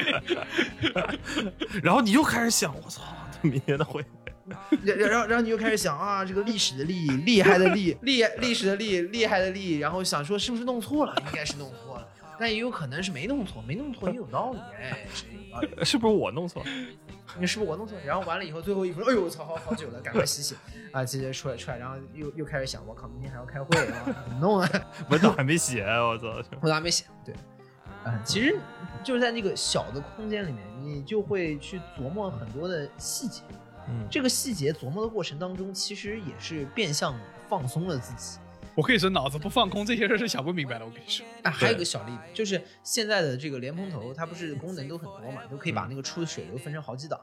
[1.81, 3.01] 然后你又开始想，我操，
[3.41, 4.05] 明天的会。
[4.83, 11.13] 然然后然后你又开始想啊，这个历史的历，厉害的厉，厉历史的历，厉害的厉，然后想说是不是弄错了？
[11.25, 12.07] 应该是弄错了，
[12.39, 15.85] 但也有可能是没弄错，没弄错也有道理，哎，是有道理。
[15.85, 16.69] 是不是我弄错了？
[17.39, 18.03] 你是不是我弄错了？
[18.05, 20.55] 然后完了以后，最后一分钟，哎呦我操，好好久了，赶快洗洗
[20.91, 24.69] 啊，直接出来出来，然后又又开始想，我靠，明天还要开会啊，怎么弄啊？
[25.09, 26.27] 文档还没写，我操！
[26.61, 27.35] 文档还没写，对，
[28.03, 28.57] 啊、其实
[29.03, 33.41] 就是在那个小的空间里面，你就会去琢磨很多的细节。
[33.89, 37.17] 嗯，这个细节琢磨的过程当中，其实也是变相
[37.47, 38.39] 放松了自己。
[38.75, 40.85] 我可以说，脑子不放空，这些事是想不明白的。
[40.85, 47.19] 我跟你说，啊，还有一个小例子，就是现在的这个莲蓬头，它不是功能都很多嘛，都可以把那个出的水流分成好几档，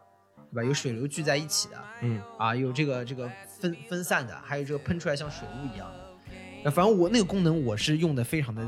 [0.51, 0.65] 对吧？
[0.65, 6.05] 有水流聚在一起的，嗯，啊，有这个这个分分散的，还有这个喷出来像水雾一样的。
[6.65, 8.67] 呃反正我那个功能我是用的非常的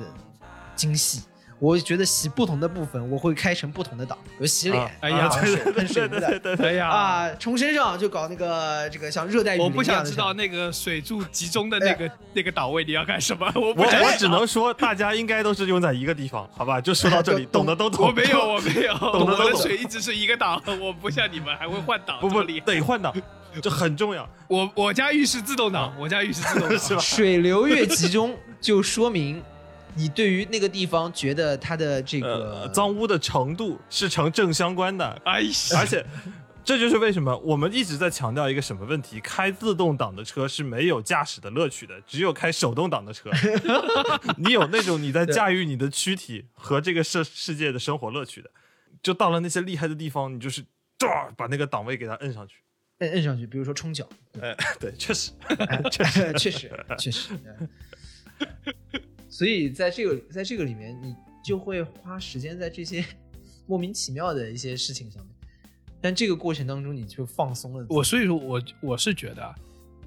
[0.76, 1.22] 精细。
[1.58, 6.56] 我觉得洗不同的部分，我会开成不同的档，比如洗脸，啊哎呀喷水雾的，对？
[6.56, 16.80] 对哎呀，啊，冲身上就搞那个这个像热带雨林我不想知道那个水柱集中的那个那个档位你要干什么，我我我只能说，大家应该都是用在一个地方，好吧？
[16.80, 18.06] 就说到这里， 懂懂的都懂。
[18.06, 19.46] 我没有，我没有， 懂得都懂。
[19.46, 22.66] 我的水一直是一个档，我不像你们还会换档，不不这么厉害。
[22.66, 23.14] 得换档，
[23.62, 24.28] 这很重要。
[24.48, 26.76] 我我家浴室自动挡，我家浴室自动挡。
[26.78, 27.00] 是吧？
[27.00, 29.42] 水流越集中，就说明
[29.96, 36.04] 你对于那个地方觉得它的这个、呃，脏污的程度是成正相关的，哎呀，而且。
[36.66, 43.30] 这就是为什么我们一直在强调一个什么问题：开自动挡的车是没有驾驶的乐趣的，只有开手动挡的车，
[44.36, 48.50] 你有那种你在驾驭你的躯体和这个世世界的生活乐趣的。
[49.00, 50.64] 就到了那些厉害的地方，你就是
[50.98, 52.56] 这儿把那个档位给它摁上去。
[52.98, 54.04] 摁摁上去，比如说冲脚，
[54.42, 55.30] 哎，对，确实，
[55.92, 57.30] 确实确实确实。
[59.36, 61.14] 嗯所以在这个在这个里面，你
[61.44, 63.04] 就会花时间在这些
[63.68, 65.34] 莫名其妙的一些事情上面，
[66.00, 67.86] 但这个过程当中，你就放松了。
[67.90, 69.54] 我所以说我我是觉得啊，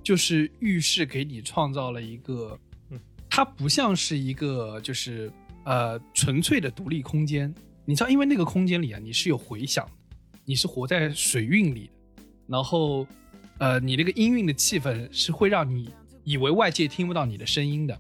[0.01, 2.59] 就是浴室给你创造了一个，
[2.89, 2.99] 嗯
[3.29, 5.31] 它不像是一个就是
[5.63, 7.53] 呃纯粹的独立空间。
[7.85, 9.91] 你知道，因为那个空间里啊，你是有回响的，
[10.43, 13.05] 你是活在水韵里的，然后
[13.59, 15.89] 呃，你那个音韵的气氛是会让你
[16.23, 17.99] 以为外界听不到你的声音的，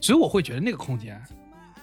[0.00, 1.22] 所以我会觉得那个空间啊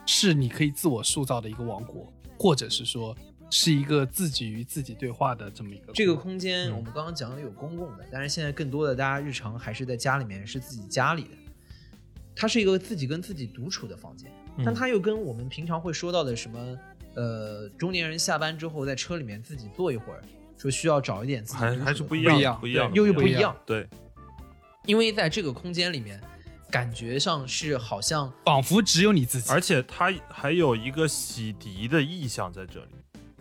[0.05, 3.16] 是你可以自我塑造的一个王国，或者是说
[3.49, 11.30] 是一个自己与自己对话的这么一个这个空空间，嗯我们刚刚讲的有公共的，但是现在更多的大家日常还是在家里面，是自己家里的。
[12.38, 14.30] 它是一个自己跟自己独处的房间，
[14.66, 16.78] 但它又跟我们平常会说到的什么，
[17.13, 20.22] 呃，中年人下班之后在车里面自己坐一会儿，
[20.57, 23.88] 说需要找一点自己还是不一样，不一样不一样，又又不一样，对，
[24.86, 26.22] 因为在这个空间里面，
[26.70, 29.51] 感觉上是好像仿佛只有你自己。
[29.51, 32.91] 而且它还有一个洗涤的意向在这里，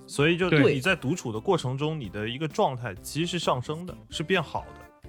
[0.06, 5.08] 所以就对你在独处的过程中，你的一个状态其实是上升的，是变好的。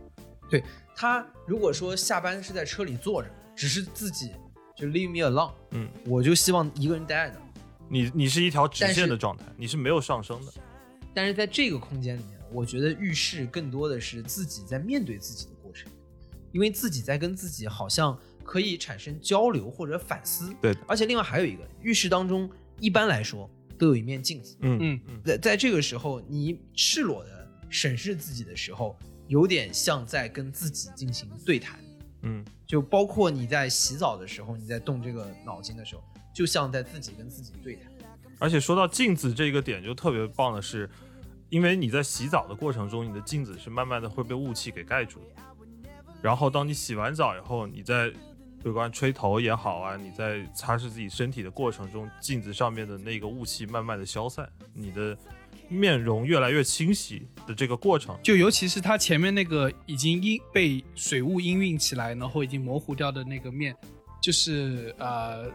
[0.49, 0.63] 对
[0.95, 4.32] 他如果说下班是在车里坐着，只是自己
[4.76, 7.41] 就 leave me alone，嗯，我就希望一个人待着。
[7.88, 10.51] 你你是一条直线的状态，你是没有上升的。
[11.13, 15.47] 但是在这个空间里面，我觉得浴室更多的是自己在面对自己
[16.56, 20.56] 因为自己在跟自己好像可以产生交流或者反思。
[20.62, 22.49] 对而且另外还有一个，浴室当中
[22.80, 28.97] 一般来说都有一面镜子，嗯嗯嗯，在在这个时候，你赤裸的审视自己的时候，
[29.28, 31.78] 有点像在跟自己进行对谈。
[32.22, 36.01] 嗯，就包括你在洗澡的时候，你在动这个脑筋的时候，
[36.34, 37.91] 就像在自己跟自己对谈。
[38.39, 40.89] 而且说到镜子这个点，就特别棒的是，
[41.49, 45.41] 因为你在洗澡的过程中，你的镜子是慢慢的会被雾气给盖住的。
[46.26, 48.11] 然后当你洗完澡以后，你在
[48.63, 55.15] 不管吹头也好啊，你在擦拭自己身体的过程中，镜子上面的那个雾气慢慢的消散，你的
[55.69, 63.76] 面容越来越清晰的这个过程，就尤其是它前面那个已经阴被水雾氤氲起来，然后已经模糊掉的那个面，
[64.19, 65.45] 就是呃，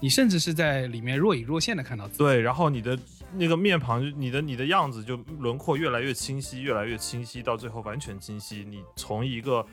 [0.00, 2.18] 你甚至是在里面若隐若现的看到自己。
[2.18, 2.98] 对，然后你的
[3.32, 8.64] 那个面庞，你的你的样子就轮廓越来越清晰，越来越清晰，到最后完全清晰。
[8.64, 9.66] 你从一个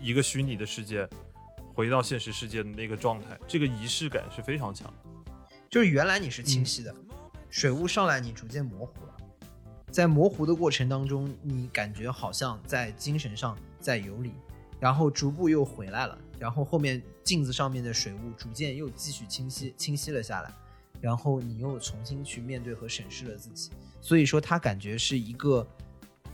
[0.00, 1.08] 一个虚拟的世界
[1.74, 4.92] 回到现实世界的那个状态，这个仪式感是非常强。
[5.68, 6.94] 就是原来你是清晰的，
[7.48, 9.16] 水雾上来你逐渐模糊了，
[9.90, 14.32] 在模糊的过程当中，你感觉好像在精神上在游离，
[14.80, 20.52] 然后逐步又回来了，然后后面镜子上面的水雾逐渐又继续清晰清晰了下来，
[21.00, 23.70] 然后你又重新去面对和审视了自己，
[24.00, 25.66] 所以说他感觉是一个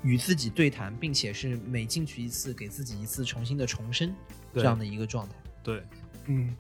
[0.03, 4.15] 与自己对谈，并且是每进去一次给自己一次重新的重生
[4.53, 5.35] 这样的一个状态。
[5.63, 5.83] 对，
[6.27, 6.55] 嗯，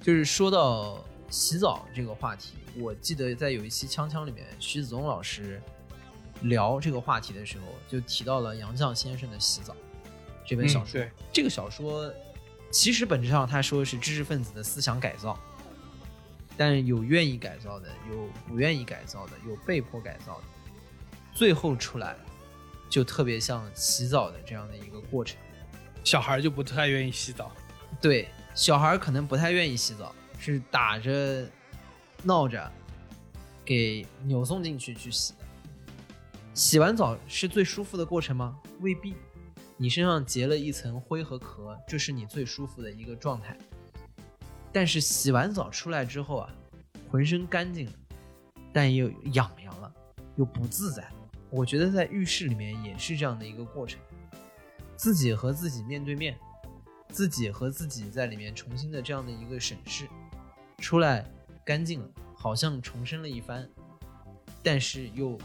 [0.00, 5.60] 就是说到洗澡这个话题，我记得在有一期《锵锵》里面，徐子东老师
[6.42, 9.72] 聊这个话题的时候，就提到了杨绛先生的《洗澡》
[10.46, 11.00] 这本小说。
[11.00, 12.12] 嗯对这个小说
[12.72, 15.38] 其实本质上他说是知识分子的思想改造，
[16.60, 20.44] 但是有愿意改造的，有不愿意改造的，有被迫改造的，
[21.32, 22.14] 最后出来
[22.90, 25.38] 就特别像洗澡的这样的一个过程。
[26.04, 27.50] 小孩就不太愿意洗澡。
[27.98, 31.48] 对，小孩儿可能不太愿意洗澡，是打着、
[32.24, 32.70] 闹着
[33.64, 35.38] 给扭送进去去洗的。
[36.52, 38.60] 洗完澡是最舒服的过程吗？
[38.80, 39.14] 未必。
[39.78, 43.56] 你身上结了一层灰和壳，这是你最舒服的一个状态。
[44.72, 46.50] 但是洗完澡出来之后啊，
[47.10, 47.92] 浑身干净了，
[48.72, 49.92] 但又痒痒了，
[50.36, 51.14] 又不自在了。
[51.50, 54.00] 我觉得在浴室里面也是这样的一个过程，
[54.96, 56.38] 自己和自己面对面，
[57.08, 60.08] 自己和自己在里面重新的这样的一个审视，
[60.78, 61.28] 出来
[61.64, 63.68] 干净了，好像重生了一番，
[64.62, 65.36] 但是又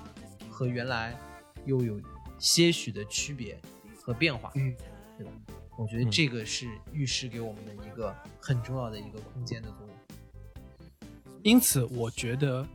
[0.49, 1.17] 和原来
[1.65, 1.99] 又有
[2.37, 3.59] 些许的区别
[3.99, 4.75] 和变化，嗯，
[5.17, 5.31] 对吧？
[5.77, 9.95] 我觉得这个是浴室给我们的一个很重要的一个空间的作用。
[11.43, 12.67] 因此，我觉得，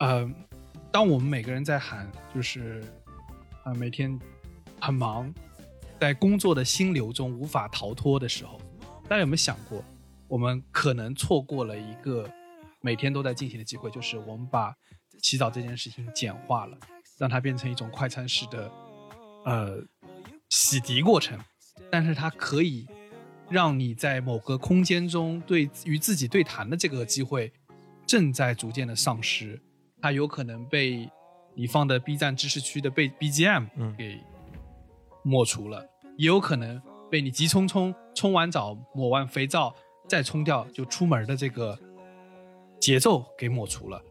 [0.00, 0.30] 呃，
[0.90, 2.82] 当我们每个人在喊，就是
[3.64, 4.18] 啊、呃每天
[4.80, 5.32] 很忙，
[6.00, 8.60] 在工作的心流中无法逃脱的时候，
[9.04, 9.82] 大家有没有想过，
[10.28, 12.28] 我们可能错过了一个
[12.80, 14.74] 每天都在进行的机会，就是我们把
[15.22, 16.76] 洗澡这件事情简化了，
[17.16, 18.70] 让它变成一种快餐式的
[19.44, 19.78] 呃
[20.50, 21.38] 洗涤过程，
[21.92, 22.86] 但是它可以
[23.50, 27.52] 让你在某个空间中对与自己对谈的这个机会
[28.06, 29.60] 正在逐渐的丧失，
[30.00, 31.06] 它有可能被
[31.54, 34.18] 你放的 B 站知识区的被 BGM 嗯给
[35.22, 35.86] 抹除了，
[36.16, 36.80] 也有可能
[37.10, 39.74] 被你急匆匆冲完澡抹完肥皂
[40.08, 41.78] 再冲掉就出门的这个
[42.80, 44.02] 节奏给抹除了。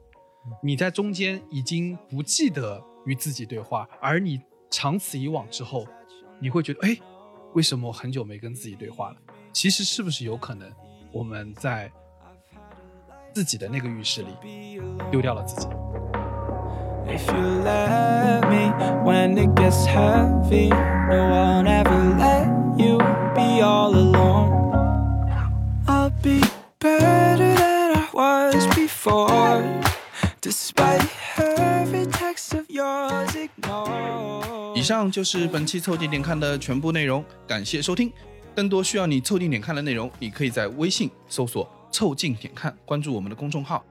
[0.61, 5.87] 你在中间已经不记得与自己对话，而你长此以往之后，
[6.39, 6.97] 你会觉得，哎，
[7.53, 9.15] 为什么我很久没跟自己对话了？
[9.53, 10.71] 其实是不是有可能
[11.11, 11.91] 我们在
[13.33, 14.29] 自己的那个浴室里
[15.11, 15.67] 丢掉了自己
[17.07, 18.71] ？If you let me
[19.03, 22.47] when it gets heavy, no one ever let
[22.77, 22.97] you
[23.35, 24.49] be all alone.
[25.85, 26.41] I'll be
[26.79, 29.61] better than I was before,
[30.39, 31.01] despite
[34.73, 38.11] 以上就是本期凑近点看的全部内容，感谢收听。
[38.55, 43.81] 更多需要你凑近点看的内容，你可以在微信搜索“凑近点看”，关注我们的公众号；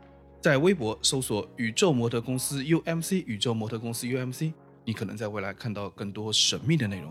[0.40, 4.52] 在微博搜索“宇宙模特公司 UMC”，宇宙模特公司 UMC，
[4.84, 7.10] 你可能在未来看到更多神秘的内容。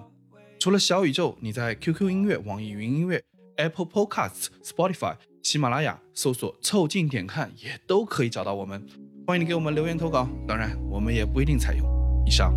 [0.59, 3.23] 除了小宇宙，你在 QQ 音乐、网易云音乐、
[3.55, 8.86] Apple Podcasts、Spotify、喜马拉雅搜索“凑近点看”也都可以找到我们。
[9.30, 11.88] 欢迎你给我们留言投稿，当然我们也不一定采用。
[12.25, 12.51] 以上。